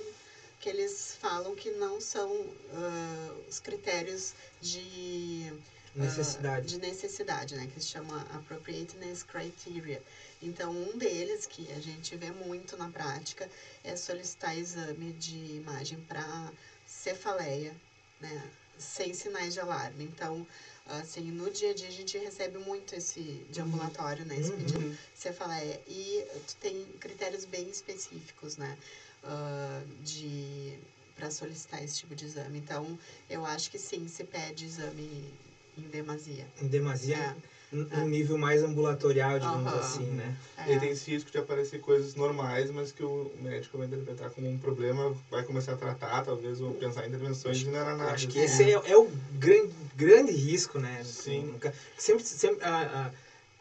[0.60, 2.30] que eles falam que não são
[2.74, 5.54] ah, os critérios de
[5.96, 6.68] ah, Necessidade.
[6.68, 7.68] de necessidade, né?
[7.74, 10.02] Que se chama appropriateness criteria.
[10.42, 13.50] Então, um deles que a gente vê muito na prática
[13.84, 16.52] é solicitar exame de imagem para
[16.86, 17.76] cefaleia,
[18.20, 18.50] né?
[18.78, 20.04] Sem sinais de alarme.
[20.04, 20.46] Então,
[20.86, 23.20] assim, no dia a dia a gente recebe muito esse
[23.50, 23.68] de Uhum.
[23.68, 24.38] ambulatório, né?
[24.40, 24.58] Esse Uhum.
[24.58, 25.82] pedido cefaleia.
[25.88, 28.78] E tu tem critérios bem específicos, né?
[29.24, 30.80] ah, de
[31.16, 32.60] para solicitar esse tipo de exame.
[32.60, 32.96] Então,
[33.28, 35.34] eu acho que sim, se pede exame
[35.78, 36.46] em demasia.
[36.60, 37.36] Em demasia,
[37.72, 37.98] É.
[37.98, 39.80] um nível mais ambulatorial, digamos Aham.
[39.80, 40.34] assim, né?
[40.66, 44.30] E aí tem esse risco de aparecer coisas normais, mas que o médico vai interpretar
[44.32, 47.94] como um problema, vai começar a tratar, talvez, ou pensar em intervenções e não era
[47.94, 48.12] nada.
[48.12, 48.64] Acho que assim.
[48.64, 49.08] esse é, é o
[49.38, 51.02] grande, grande risco, né?
[51.04, 51.60] Sim.
[51.98, 52.76] Sempre, sempre a,
[53.08, 53.12] a-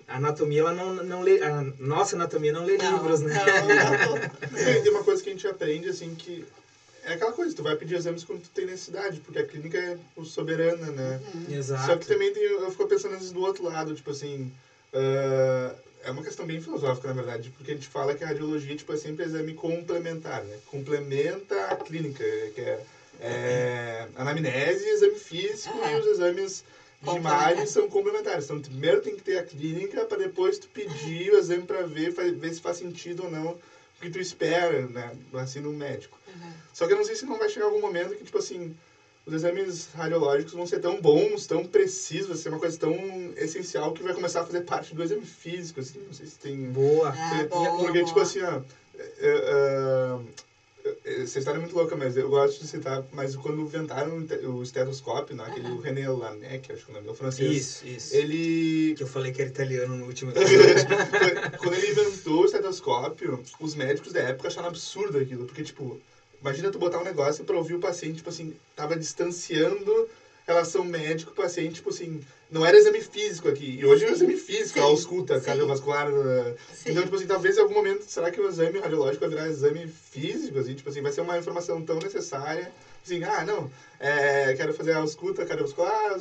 [0.08, 3.34] a anatomia, ela não, não lê, a nossa anatomia não lê Não, livros, né?
[3.34, 4.76] não, não.
[4.76, 6.44] E tem uma coisa que a gente aprende, assim, que
[7.06, 9.94] é aquela coisa, tu vai pedir exames quando tu tem necessidade, porque a clínica é
[9.94, 11.20] tipo, soberana, né?
[11.24, 11.54] Uhum.
[11.54, 11.86] Exato.
[11.86, 14.50] Só que também tem, eu fico pensando às vezes do outro lado, tipo assim,
[14.92, 18.74] ah, é uma questão bem filosófica, na verdade, porque a gente fala que a radiologia
[18.74, 20.58] tipo, é sempre exame complementar, né?
[20.66, 22.80] Complementa a clínica, que é,
[23.20, 25.90] é anamnese, exame físico Aham.
[25.90, 26.64] e os exames
[27.00, 28.44] de imagem são complementares.
[28.44, 32.12] Então, primeiro tem que ter a clínica para depois tu pedir o exame para ver,
[32.12, 33.56] ver se faz sentido ou não o
[34.00, 35.16] que tu espera, né?
[35.34, 36.18] Assim, no médico.
[36.26, 36.52] Uhum.
[36.72, 38.72] Só que eu não sei se não vai chegar algum momento que, tipo assim,
[39.24, 42.94] os exames radiológicos vão ser tão bons, tão precisos, vai ser uma coisa tão
[43.36, 46.70] essencial que vai começar a fazer parte do exame físico, assim, não sei se tem...
[46.70, 47.08] Boa.
[47.10, 48.22] Ah, Porque- boa, Porque, tipo boa.
[48.22, 48.60] assim, ó,
[48.98, 50.18] é, é, é,
[51.04, 54.44] essa história é muito louca, mas eu gosto de citar, mas quando inventaram o te-
[54.46, 55.80] o estetoscópio, né, aquele Aham.
[55.80, 58.14] René Laennec, acho que é o nome, é o francês, Isso, isso.
[58.14, 60.32] ele Que eu falei que era italiano no último
[61.58, 65.98] quando ele inventou o estetoscópio, os médicos da época acharam absurdo aquilo, porque, tipo,
[66.40, 70.06] imagina tu botar um negócio pra ouvir o paciente, tipo assim, tava distanciando
[70.46, 72.20] relação médico-paciente, tipo assim,
[72.50, 75.44] não era exame físico aqui, e hoje é um exame físico, Sim, a ausculta sim.
[75.44, 76.90] cardiovascular, uh, Sim.
[76.90, 79.86] então, tipo assim, talvez em algum momento, será que o exame radiológico vai virar exame
[79.88, 82.72] físico, assim, tipo assim, vai ser uma informação tão necessária,
[83.04, 86.18] assim, ah, não, é, quero fazer a ausculta cardiovascular,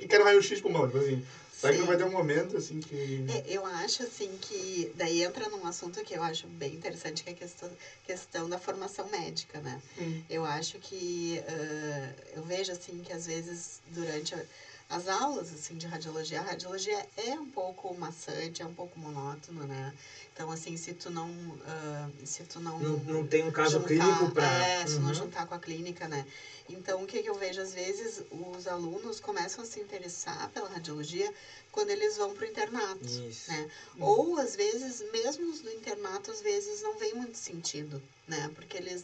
[0.00, 1.22] e quero raio-x de pulmão, tipo assim,
[1.52, 3.24] será que não vai ter um momento, assim, que...
[3.28, 7.30] É, eu acho assim que daí entra num assunto que eu acho bem interessante, que
[7.30, 7.70] é a questão,
[8.04, 9.80] questão da formação médica, né?
[9.96, 10.20] Hum.
[10.30, 14.44] Eu acho que ah, eu vejo assim que às vezes durante a-
[14.88, 19.66] as aulas assim de radiologia, a radiologia é um pouco maçante, é um pouco monótono,
[19.66, 19.94] né?
[20.32, 21.28] Então assim, se tu não
[21.64, 24.46] ah, se tu não Não, não tem um caso juntar- clínico para.
[24.64, 26.24] É, se não juntar com a clínica, né?
[26.70, 30.68] Então, o que, que eu vejo, às vezes, os alunos começam a se interessar pela
[30.68, 31.32] radiologia
[31.72, 33.48] quando eles vão para o internato, Isso.
[33.50, 33.66] né?
[33.98, 38.50] Ou, às vezes, mesmo os do internato, às vezes, não vem muito sentido, né?
[38.54, 39.02] Porque eles,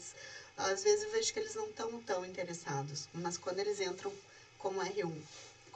[0.59, 3.09] às vezes, eu vejo que eles não estão tão interessados.
[3.15, 4.13] Mas quando eles entram
[4.59, 5.19] como R1,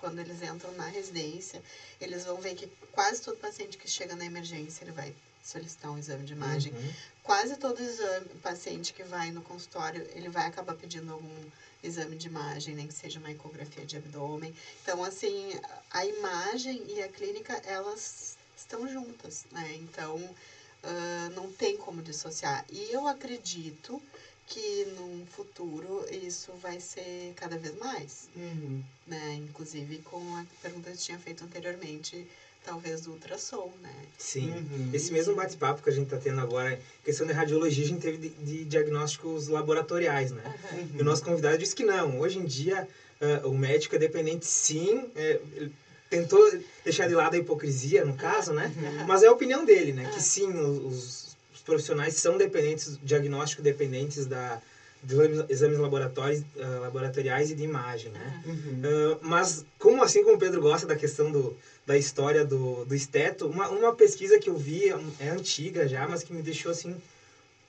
[0.01, 1.63] quando eles entram na residência,
[2.01, 5.99] eles vão ver que quase todo paciente que chega na emergência, ele vai solicitar um
[5.99, 6.95] exame de imagem Uhum.
[7.23, 11.47] quase todo exame, paciente que vai no consultório, ele vai acabar pedindo algum
[11.83, 14.53] exame de imagem, nem que seja uma ecografia de abdômen.
[14.83, 15.59] Então, assim,
[15.91, 19.75] a imagem e a clínica, elas estão juntas, né?
[19.77, 20.35] Então,
[20.83, 22.65] ah, não tem como dissociar.
[22.71, 24.01] E eu acredito
[24.49, 28.83] que num futuro isso vai ser cada vez mais, Uhum.
[29.07, 29.35] né?
[29.49, 32.27] Inclusive com a pergunta que eu tinha feito anteriormente,
[32.65, 33.95] talvez do ultrassom, né?
[34.17, 34.51] Sim.
[34.51, 34.91] Uhum.
[34.93, 38.17] Esse mesmo bate-papo que a gente está tendo agora, questão de radiologia, a gente teve
[38.19, 40.43] de, de diagnósticos laboratoriais, né?
[40.73, 40.89] Uhum.
[40.99, 42.19] E o nosso convidado disse que não.
[42.21, 42.87] Hoje em dia,
[43.21, 45.11] ah, o médico é dependente, sim.
[45.15, 45.73] é, ele
[46.11, 46.41] tentou
[46.83, 48.73] deixar de lado a hipocrisia, no caso, né?
[48.77, 49.07] Uhum.
[49.07, 50.07] Mas é a opinião dele, né?
[50.07, 50.11] Ah.
[50.15, 51.28] Que sim, os, os
[51.69, 54.59] profissionais são dependentes, diagnóstico dependentes da,
[55.03, 55.15] de
[55.51, 58.43] exames, laboratórios, ah, laboratoriais e de imagem, né?
[58.47, 58.81] Uhum.
[58.83, 61.55] Ah, mas, como assim como o Pedro gosta da questão do,
[61.87, 64.89] da história do, do esteto, uma, uma pesquisa que eu vi,
[65.21, 66.99] é antiga já, mas que me deixou assim,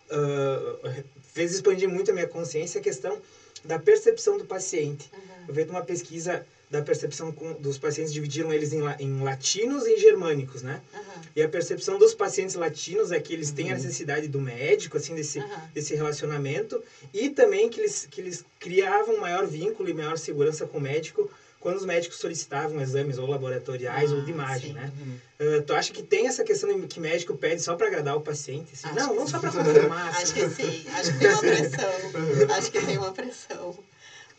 [0.10, 3.22] ah, fez expandir muito a minha consciência, a questão
[3.66, 5.12] da percepção do paciente.
[5.12, 5.46] Uhum.
[5.50, 9.94] Eu vi uma pesquisa da percepção com, dos pacientes, dividiram eles em, em latinos e
[9.94, 10.80] em germânicos, né?
[10.94, 11.22] Uhum.
[11.36, 15.16] E a percepção dos pacientes latinos é que eles têm a necessidade do médico, assim,
[15.16, 15.46] desse, Uhum.
[15.74, 16.80] desse relacionamento,
[17.14, 21.28] e também que eles, que eles criavam maior vínculo e maior segurança com o médico
[21.60, 24.74] quando os médicos solicitavam exames ou laboratoriais ou de Ah, imagem, sim.
[24.74, 24.90] né?
[24.98, 25.16] Uhum.
[25.40, 28.20] Ah, tu acha que tem essa questão de que médico pede só para agradar o
[28.20, 28.70] paciente?
[28.74, 28.88] assim?
[28.96, 29.32] Não, não sim.
[29.32, 30.08] só para confirmar.
[30.14, 30.48] Acho assim.
[30.48, 32.56] que sim, acho que tem uma pressão.
[32.56, 33.84] acho que tem uma pressão.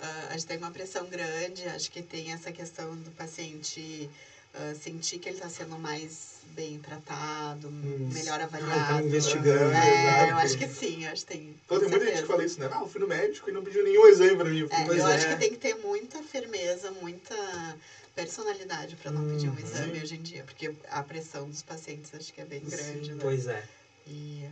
[0.00, 4.08] Ah, acho que tem uma pressão grande, acho que tem essa questão do paciente
[4.54, 8.86] ah, sentir que ele está sendo mais bem tratado, melhor Ah, ele avaliado.
[8.86, 9.74] tá me investigando.
[9.76, 11.56] É, eu acho que sim, acho que tem.
[11.64, 12.68] Então, tem muita gente que fala isso, né?
[12.72, 14.66] Ah, eu fui no médico e não pediu nenhum exame pra mim.
[14.68, 15.14] É, eu é.
[15.14, 17.76] acho que tem que ter muita firmeza, muita
[18.14, 19.58] personalidade para não pedir um Uhum.
[19.58, 23.14] exame hoje em dia, porque a pressão dos pacientes acho que é bem grande, Sim,
[23.14, 23.22] né?
[23.22, 23.64] Pois é.
[24.06, 24.48] E,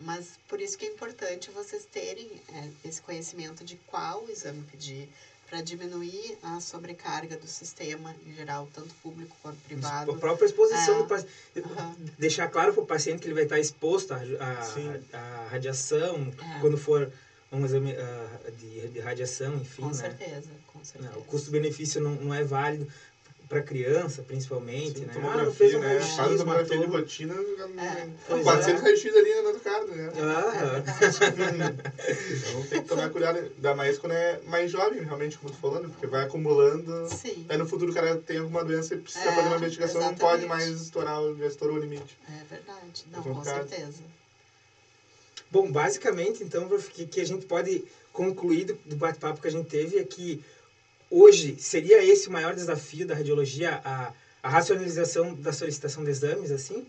[0.00, 5.08] mas por isso que é importante vocês terem é, esse conhecimento de qual exame pedir
[5.48, 10.14] para diminuir a sobrecarga do sistema em geral, tanto público quanto A privado.
[10.14, 10.98] própria exposição É.
[10.98, 11.32] do paciente.
[11.64, 11.96] Aham.
[12.16, 15.02] Deixar claro para o paciente que ele vai estar exposto à, à- Sim.
[15.12, 16.60] à radiação, É.
[16.60, 17.10] quando for
[17.50, 19.94] um exame ah, de, de radiação, enfim, Com né?
[19.94, 21.12] certeza, com certeza.
[21.12, 22.86] Não, o custo-benefício não, não é válido
[23.50, 25.12] para criança, principmente, Sim, né?
[25.16, 25.88] Ah, não fez um né?
[25.88, 27.00] raio-x, Faz tomografia de matou.
[27.00, 28.84] rotina, É, pois 400 é.
[28.84, 30.08] raio-x ali na cara, né?
[30.14, 31.76] É Ah, verdade.
[32.30, 35.90] Então tem que tomar cuidado, ainda mais quando é mais jovem, realmente, como tu falando,
[35.90, 37.08] porque vai acumulando.
[37.08, 40.00] Sim, Aí no futuro o cara tem alguma doença e precisa É, fazer uma investigação,
[40.00, 40.68] não pode exatamente.
[40.70, 42.16] mais estourar, o- já estourou o limite.
[42.28, 43.04] é verdade.
[43.10, 43.68] Não, É com complicado.
[43.68, 44.02] certeza.
[45.50, 47.82] Bom, basicamente, então, que, que a gente pode
[48.12, 50.38] concluir do, do bate-papo que a gente teve é que
[51.10, 56.50] hoje seria esse o maior desafio da radiologia, a, a racionalização da solicitação de exames,
[56.50, 56.86] assim?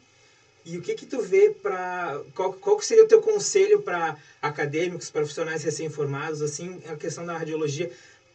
[0.63, 4.15] E o que que tu vê para qual, qual que seria o teu conselho para
[4.41, 7.89] acadêmicos, profissionais recém-formados, assim, a questão da radiologia,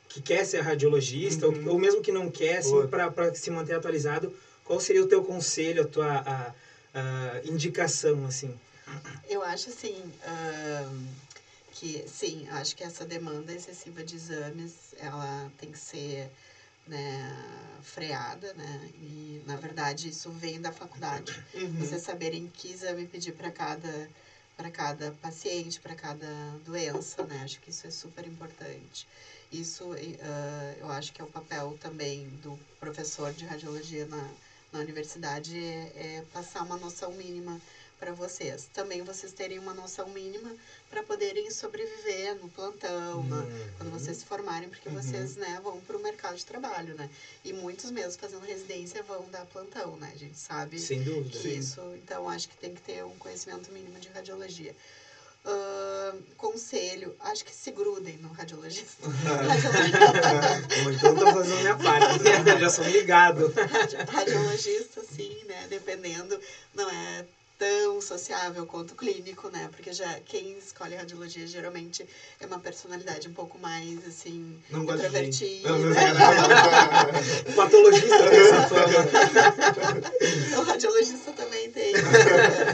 [0.08, 1.64] que quer ser radiologista, Uhum.
[1.66, 4.32] ou, ou mesmo que não quer, assim, para se manter atualizado,
[4.64, 6.52] qual seria o teu conselho, a tua a,
[6.92, 8.58] a indicação, assim?
[9.28, 11.04] Eu acho assim ahn,
[11.78, 16.30] que sim, acho que essa demanda excessiva de exames ela tem que ser
[16.86, 18.90] né, freada, né?
[18.94, 21.32] E na verdade isso vem da faculdade.
[21.52, 21.78] Uhum.
[21.78, 24.08] Vocês saberem que exame pedir para cada
[24.56, 26.26] para cada paciente, para cada
[26.64, 27.42] doença, né?
[27.44, 29.06] Acho que isso é super importante.
[29.52, 34.30] Isso ah, eu acho que é o papel também do professor de radiologia na,
[34.72, 37.60] na universidade é, é passar uma noção mínima
[37.98, 38.68] para vocês.
[38.72, 40.54] Também vocês terem uma noção mínima
[40.90, 43.48] para poderem sobreviver no plantão, Uhum.
[43.76, 44.94] quando vocês se formarem, porque Uhum.
[45.02, 47.08] vocês né, vão para o mercado de trabalho, né?
[47.44, 50.10] E muitos mesmo fazendo residência vão dar plantão, né?
[50.14, 51.38] A gente sabe Sem dúvida.
[51.38, 54.74] que isso, então acho que tem que ter um conhecimento mínimo de radiologia.
[55.48, 59.06] Ahn, conselho, acho que se grudem no radiologista.
[59.06, 59.08] Bom,
[60.90, 63.52] então estou fazendo a minha parte, já sou ligado.
[64.08, 65.66] radiologista, sim, né?
[65.68, 66.40] Dependendo,
[66.74, 67.24] não é
[67.58, 69.68] tão sociável quanto clínico, né?
[69.70, 72.06] Porque já quem escolhe radiologia geralmente
[72.40, 75.44] é uma personalidade um pouco mais assim Não gosto de gente.
[75.44, 75.68] introvertida.
[75.68, 78.24] Não, não, não, Patologista.
[80.58, 81.92] O radiologista também tem,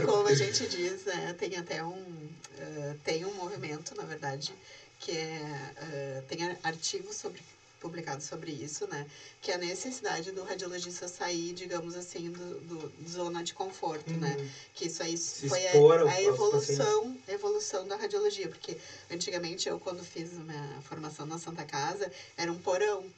[0.05, 1.35] como a gente diz, né?
[1.39, 2.28] Tem até um,
[2.59, 4.53] eh, tem um movimento, na verdade,
[5.01, 7.41] que é, eh, tem ar- artigos sobre,
[7.83, 9.05] publicados sobre isso, né?
[9.41, 14.37] Que é a necessidade do radiologista sair, digamos assim, do, do zona de conforto, né?
[14.39, 14.47] Uhum.
[14.74, 18.76] Que isso aí Se foi a, a evolução, evolução da radiologia, porque
[19.11, 23.11] antigamente eu quando fiz a minha formação na Santa Casa, era um porão.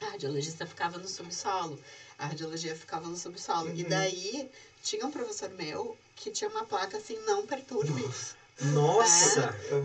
[0.00, 1.80] A radiologista ficava no subsolo,
[2.18, 3.70] a radiologia ficava no subsolo.
[3.74, 3.88] E Uhum.
[3.88, 4.48] daí
[4.82, 8.36] tinha um professor meu que tinha uma placa assim, não perturbe, Nossa!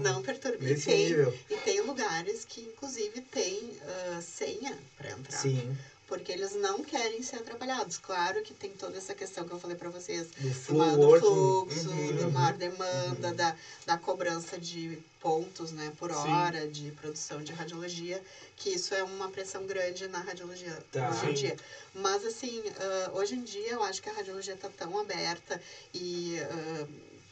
[0.01, 0.65] Não perturbe.
[0.65, 1.33] E Nesse tem, nível.
[1.49, 5.75] e tem lugares que inclusive tem ah, senha para entrar Sim.
[6.07, 7.97] porque eles não querem ser atrapalhados.
[7.97, 10.95] Claro que tem toda essa questão que eu falei para vocês, Do do, flu ma-
[10.95, 13.55] do fluxo, Uhum, uhum, maior demanda, da,
[13.85, 16.17] da cobrança de pontos né, por Sim.
[16.17, 18.21] hora de produção de radiologia,
[18.57, 21.09] que isso é uma pressão grande na radiologia Tá.
[21.09, 21.55] hoje em dia.
[21.93, 25.59] Mas, assim, ah, hoje em dia eu acho que a radiologia está tão aberta
[25.93, 26.85] e ah,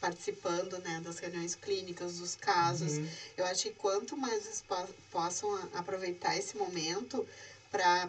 [0.06, 3.08] participando né, das reuniões clínicas, dos casos, Uhum.
[3.36, 7.24] eu acho que quanto mais po- possam aproveitar esse momento
[7.70, 8.06] para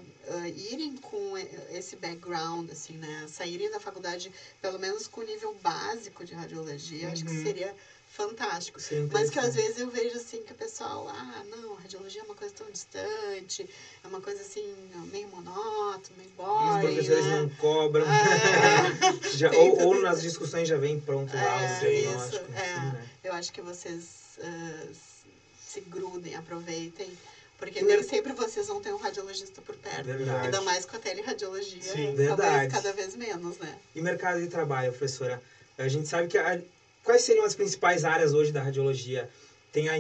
[0.55, 1.37] irem com
[1.71, 3.25] esse background, assim, né?
[3.29, 4.29] Saírem da faculdade,
[4.59, 7.43] pelo menos com o nível básico de radiologia, acho que Uhum.
[7.43, 7.75] seria
[8.13, 8.79] fantástico.
[8.79, 12.23] Sim, Mas que às vezes eu vejo assim que o pessoal, ah, não, radiologia é
[12.23, 13.67] uma coisa tão distante,
[14.03, 14.63] é uma coisa assim,
[15.11, 17.31] meio monótona, meio Os boring, professores né?
[17.39, 18.05] não cobram.
[18.05, 19.29] É.
[19.35, 22.35] Já- ou, ou nas discussões já vem pronto lá É, o diagnóstico.
[22.35, 22.93] isso, assim, é.
[22.93, 23.07] né?
[23.23, 23.97] Eu acho que vocês
[24.37, 25.27] s-
[25.67, 27.17] se grudem, aproveitem,
[27.57, 30.03] porque nem sempre vocês vão ter um radiologista por perto.
[30.05, 30.45] Verdade.
[30.45, 32.13] Ainda mais com a teleradiologia, Sim.
[32.13, 32.71] Verdade.
[32.71, 33.75] cada vez menos, né?
[33.95, 35.41] E mercado de trabalho, professora?
[35.77, 36.59] A gente sabe que a-
[37.03, 39.27] quais seriam as principais áreas hoje da radiologia?
[39.71, 39.97] Tem a, a,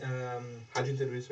[0.00, 0.40] a,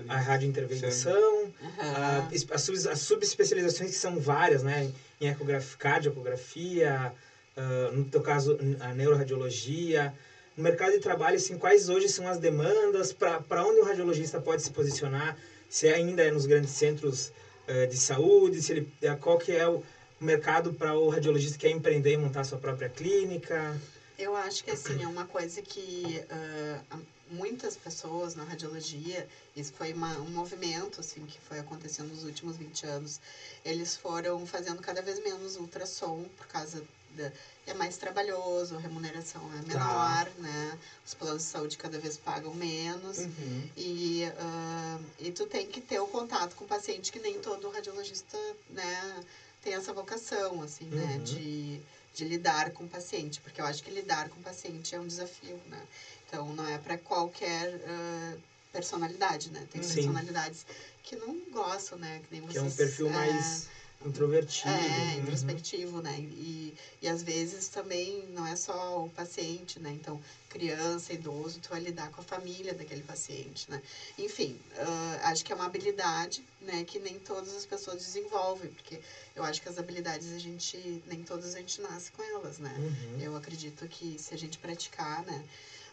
[0.09, 2.29] a radiointervenção, a, Aham.
[2.31, 4.91] es- as, sub- as subespecializações que são várias, né?
[5.21, 7.13] Em ecografia, cardiografia,
[7.57, 10.13] ah, no teu caso, a neuroradiologia.
[10.57, 13.13] No mercado de trabalho, assim, quais hoje são as demandas?
[13.13, 15.35] Para onde o radiologista pode se posicionar?
[15.69, 17.33] Se ainda é nos grandes centros
[17.67, 18.61] ah, de saúde?
[18.61, 19.81] Se ele, ah, qual que é o
[20.21, 23.79] mercado para o radiologista que quer empreender e montar sua própria clínica?
[24.21, 26.25] Eu acho que assim, é uma coisa que
[26.91, 26.99] há
[27.31, 32.57] muitas pessoas na radiologia, isso foi uma, um movimento assim, que foi acontecendo nos últimos
[32.57, 33.21] 20 anos,
[33.65, 36.85] eles foram fazendo cada vez menos ultrassom por causa
[37.17, 37.33] da,
[37.67, 40.79] é mais trabalhoso, a remuneração é menor, né?
[41.07, 43.19] Os planos de saúde cada vez pagam menos.
[43.19, 43.69] Uhum.
[43.77, 47.71] E, ah, e tu tem que ter o contato com o paciente, que nem todo
[47.71, 48.37] radiologista,
[48.69, 49.25] né,
[49.63, 51.23] tem essa vocação, assim, né, Uhum.
[51.25, 51.81] de,
[52.15, 55.07] de lidar com o paciente, porque eu acho que lidar com o paciente é um
[55.07, 55.81] desafio, né.
[56.27, 58.37] Então, não é para qualquer ah,
[58.73, 59.95] personalidade, né, tem Sim.
[59.95, 60.65] personalidades
[61.03, 62.53] que não gostam, né, que nem vocês...
[62.53, 63.69] Que é um perfil é, mais
[64.05, 64.69] introvertido.
[64.69, 65.21] é, Uhum.
[65.21, 66.19] introspectivo, né?
[66.21, 69.91] E, e às vezes também não é só o paciente, né?
[69.91, 70.21] Então,
[70.51, 73.81] criança, idoso, tu vai lidar com a família daquele paciente, né?
[74.19, 76.85] Enfim, ah, acho que é uma habilidade, né?
[76.85, 79.01] Que nem todas as pessoas desenvolvem, porque
[79.35, 82.75] eu acho que as habilidades a gente, nem todas a gente nasce com elas, né?
[82.77, 83.19] Uhum.
[83.19, 85.45] Eu acredito que se a gente praticar, né?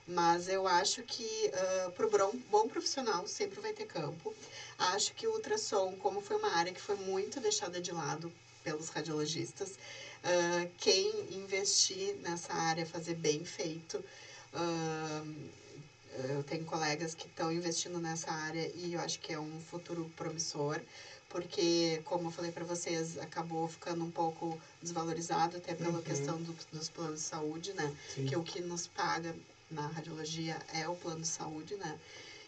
[0.07, 1.51] Mas eu acho que
[1.95, 4.33] para o bom profissional sempre vai ter campo.
[4.77, 8.31] Acho que o ultrassom, como foi uma área que foi muito deixada de lado
[8.63, 13.97] pelos radiologistas, uh, quem investir nessa área, fazer bem feito.
[14.53, 15.49] Uh,
[16.29, 20.11] eu tenho colegas que estão investindo nessa área e eu acho que é um futuro
[20.15, 20.81] promissor,
[21.29, 26.01] porque, como eu falei para vocês, acabou ficando um pouco desvalorizado, até pela uhum.
[26.01, 27.95] questão do, dos planos de saúde, né?
[28.15, 28.25] Sim.
[28.25, 29.35] Que o que nos paga
[29.69, 31.99] na radiologia é o plano de saúde, né?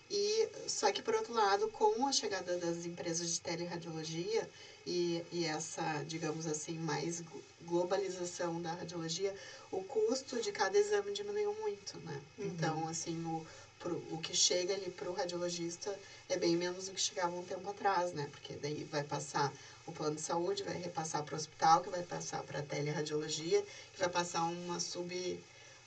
[0.10, 4.50] E, só que, por outro lado, com a chegada das empresas de teleradiologia
[4.86, 7.24] e, e essa, digamos assim, mais
[7.62, 9.36] globalização da radiologia,
[9.72, 12.20] o custo de cada exame diminuiu muito, né?
[12.40, 12.46] Uhum.
[12.48, 13.46] Então, assim, o,
[13.78, 15.96] pro, o que chega ali para o radiologista
[16.28, 18.28] é bem menos do que chegava um tempo atrás, né?
[18.32, 19.54] Porque daí vai passar
[19.86, 23.62] o plano de saúde, vai repassar para o hospital, que vai passar para a teleradiologia,
[23.94, 25.40] que vai passar uma sub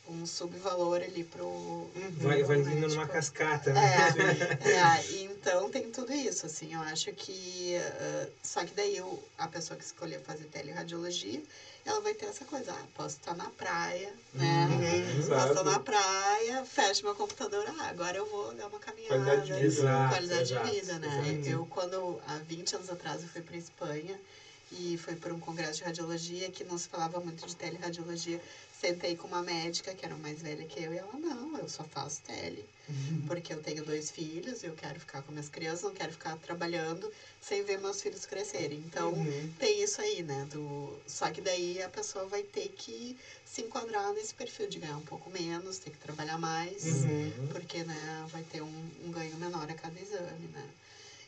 [0.08, 1.44] um subvalor ali pro.
[1.46, 2.12] Uhum.
[2.18, 3.80] Vai, vai vindo numa cascata, né?
[4.64, 7.76] É, é, então tem tudo isso, assim, eu acho que.
[7.76, 11.40] Uh, só que daí eu, a pessoa que escolher fazer teleradiologia,
[11.84, 14.68] ela vai ter essa coisa, ah, posso estar na praia, né?
[14.70, 19.16] Uhum, posso estar na praia, fecho meu computador, ah, agora eu vou dar uma caminhada.
[19.16, 19.66] Qualidade de vida.
[19.66, 21.28] Exato, qualidade exato, de vida, né?
[21.28, 21.48] Exato.
[21.48, 24.18] Eu, quando, há 20 anos atrás, eu fui para Espanha
[24.72, 28.40] e foi por um congresso de radiologia que não se falava muito de teleradiologia
[28.82, 31.84] sentei com uma médica que era mais velha que eu e ela, não, eu só
[31.84, 32.64] faço tele.
[32.88, 33.22] Uhum.
[33.28, 37.08] Porque eu tenho dois filhos, eu quero ficar com minhas crianças, não quero ficar trabalhando
[37.40, 38.82] sem ver meus filhos crescerem.
[38.84, 39.52] Então, uhum.
[39.56, 40.48] tem isso aí, né?
[40.50, 40.98] Do...
[41.06, 45.02] Só que daí a pessoa vai ter que se enquadrar nesse perfil de ganhar um
[45.02, 47.48] pouco menos, ter que trabalhar mais, uhum.
[47.52, 50.68] porque né, vai ter um, um ganho menor a cada exame, né?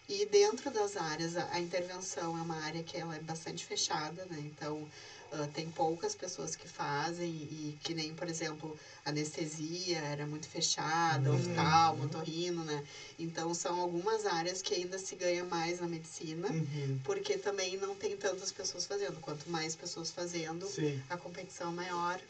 [0.08, 4.24] E dentro das áreas, a, a intervenção é uma área que ela é bastante fechada,
[4.26, 4.38] né?
[4.40, 4.86] Então,
[5.32, 11.28] Uh, tem poucas pessoas que fazem e que nem, por exemplo, anestesia era muito fechada,
[11.28, 11.36] uhum.
[11.36, 12.84] oftalmo, motorrino, né?
[13.18, 17.00] Então são algumas áreas que ainda se ganha mais na medicina, uhum.
[17.02, 19.20] porque também não tem tantas pessoas fazendo.
[19.20, 21.02] Quanto mais pessoas fazendo, Sim.
[21.10, 22.20] a competição maior.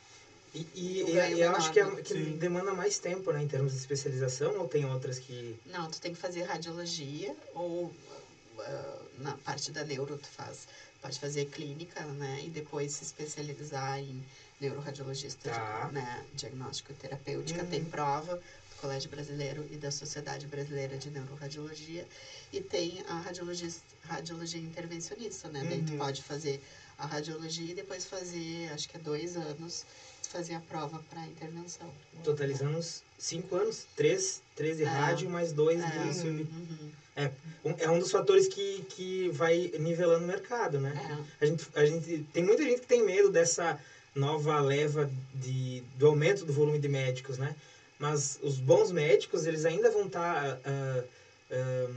[0.55, 3.78] E, e, e eu acho que, é, que demanda mais tempo, né, em termos de
[3.78, 5.59] especialização, ou tem outras que...
[5.66, 10.68] Não, tu tem que fazer radiologia, ou uh, na parte da neuro tu faz
[11.05, 12.45] pode fazer clínica, né?
[12.47, 14.25] E depois se especializar em
[14.59, 15.91] neuroradiologista, tá.
[15.93, 16.25] né?
[16.33, 17.63] Diagnóstico e terapêutica.
[17.63, 17.69] Uhum.
[17.69, 22.07] Tem prova do Colégio Brasileiro e da Sociedade Brasileira de Neuroradiologia.
[22.51, 23.69] E tem a radiologia,
[24.05, 25.61] radiologia intervencionista, né?
[25.61, 25.69] Uhum.
[25.69, 25.99] Daí tu uhum.
[25.99, 26.59] pode fazer
[26.97, 29.85] a radiologia e depois fazer, acho que é dois anos,
[30.23, 31.93] fazer a prova para intervenção.
[32.23, 34.87] Totalizando uns cinco anos, três, três de é.
[34.87, 35.99] rádio, mais dois é.
[35.99, 36.29] de sub...
[36.29, 37.04] Uhum.
[37.17, 37.31] É
[37.65, 40.93] um, é um dos fatores que, que vai nivelando o mercado, né?
[41.41, 41.45] É.
[41.45, 43.79] A, gente, a gente tem muita gente que tem medo dessa
[44.15, 47.55] nova leva de, do aumento do volume de médicos, né?
[47.99, 51.95] Mas os bons médicos, eles ainda vão estar tá, uh, uh,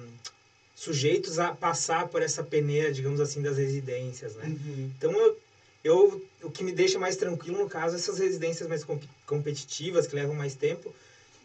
[0.76, 4.46] sujeitos a passar por essa peneira, digamos assim, das residências, né?
[4.46, 4.92] Uhum.
[4.96, 5.38] Então, eu,
[5.84, 10.08] eu, o que me deixa mais tranquilo, no caso, é essas residências mais comp competitivas,
[10.08, 10.94] que levam mais tempo,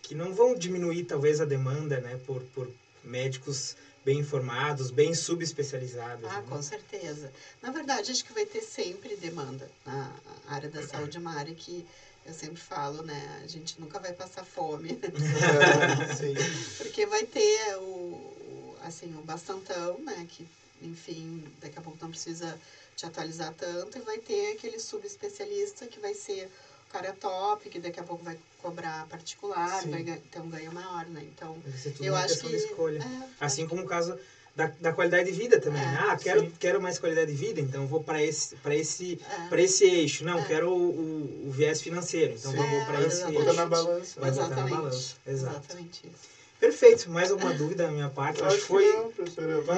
[0.02, 2.20] que não vão diminuir, talvez, a demanda, né?
[2.26, 2.68] Por, por
[3.04, 6.24] médicos bem informados, bem subespecializados.
[6.24, 6.46] Ah, né?
[6.48, 7.32] com certeza.
[7.60, 9.70] Na verdade, acho que vai ter sempre demanda.
[9.86, 10.12] Na
[10.48, 11.86] área da saúde é uma área que
[12.24, 13.40] eu sempre falo, né?
[13.42, 14.90] A gente nunca vai passar fome.
[16.16, 16.34] Sim.
[16.78, 20.26] Porque vai ter o, assim, o bastantão, né?
[20.28, 20.46] Que,
[20.80, 22.58] enfim, daqui a pouco não precisa
[22.96, 23.98] te atualizar tanto.
[23.98, 26.50] E vai ter aquele subespecialista que vai ser
[26.92, 29.90] cara top, que daqui a pouco vai cobrar particular, Sim.
[29.90, 31.24] vai ter um ganho maior, né?
[31.34, 31.56] Então,
[32.00, 32.54] eu acho que...
[32.54, 32.98] escolha.
[32.98, 34.16] É, assim como o caso
[34.54, 35.82] da, da qualidade de vida também.
[35.82, 35.98] É, né?
[36.08, 39.48] ah, quero, quero mais qualidade de vida, então vou para esse, para esse, é.
[39.48, 40.24] para esse eixo.
[40.24, 40.44] Não, é.
[40.44, 42.58] quero o, o, o, viés financeiro, então Sim.
[42.58, 43.32] vou para esse eixo.
[43.32, 44.20] Botar na balança.
[44.20, 45.14] Vai botar na balança.
[45.26, 45.56] Exato.
[45.56, 46.41] Exatamente isso.
[46.62, 47.10] Perfeito.
[47.10, 48.38] Mais alguma dúvida da minha parte?
[48.38, 49.10] Eu acho que foi não,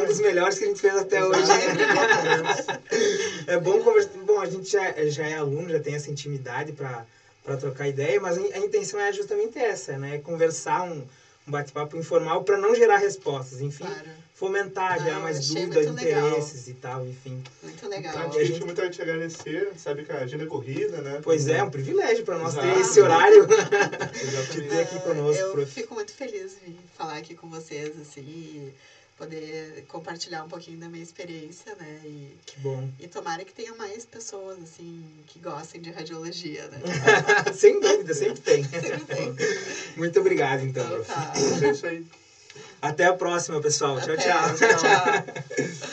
[0.02, 1.38] um dos melhores que a gente fez até Exato.
[1.38, 1.50] hoje.
[3.48, 4.10] é bom conversar.
[4.18, 7.06] Bom, a gente já, já é aluno, já tem essa intimidade para
[7.42, 10.18] para trocar ideia, mas a intenção é justamente essa, né?
[10.18, 11.06] Conversar um,
[11.46, 14.08] um bate-papo informal para não gerar respostas, enfim, claro.
[14.34, 16.68] fomentar, gerar mais dúvidas, interesses legal.
[16.68, 17.42] e tal, enfim.
[17.62, 18.14] Muito legal.
[18.14, 21.20] Então, a gente muito a te agradecer, sabe que a agenda é corrida, né?
[21.22, 22.66] Pois é, é um privilégio para nós Exato.
[22.66, 23.46] ter esse horário
[24.52, 25.42] de ter aqui conosco.
[25.42, 25.70] Eu prof.
[25.70, 28.72] fico muito feliz de falar aqui com vocês, assim,
[29.16, 32.02] poder compartilhar um pouquinho da minha experiência, né?
[32.04, 32.88] E, que bom.
[32.98, 36.80] E tomara que tenha mais pessoas, assim, que gostem de radiologia, né?
[37.54, 38.64] Sem dúvida, sempre tem.
[38.68, 39.34] sempre tem.
[39.96, 40.84] Muito obrigado, então.
[40.86, 41.32] então tá.
[42.80, 43.96] Até a próxima, pessoal.
[43.96, 44.16] Até.
[44.16, 44.68] Tchau, tchau.
[44.68, 45.84] tchau, tchau.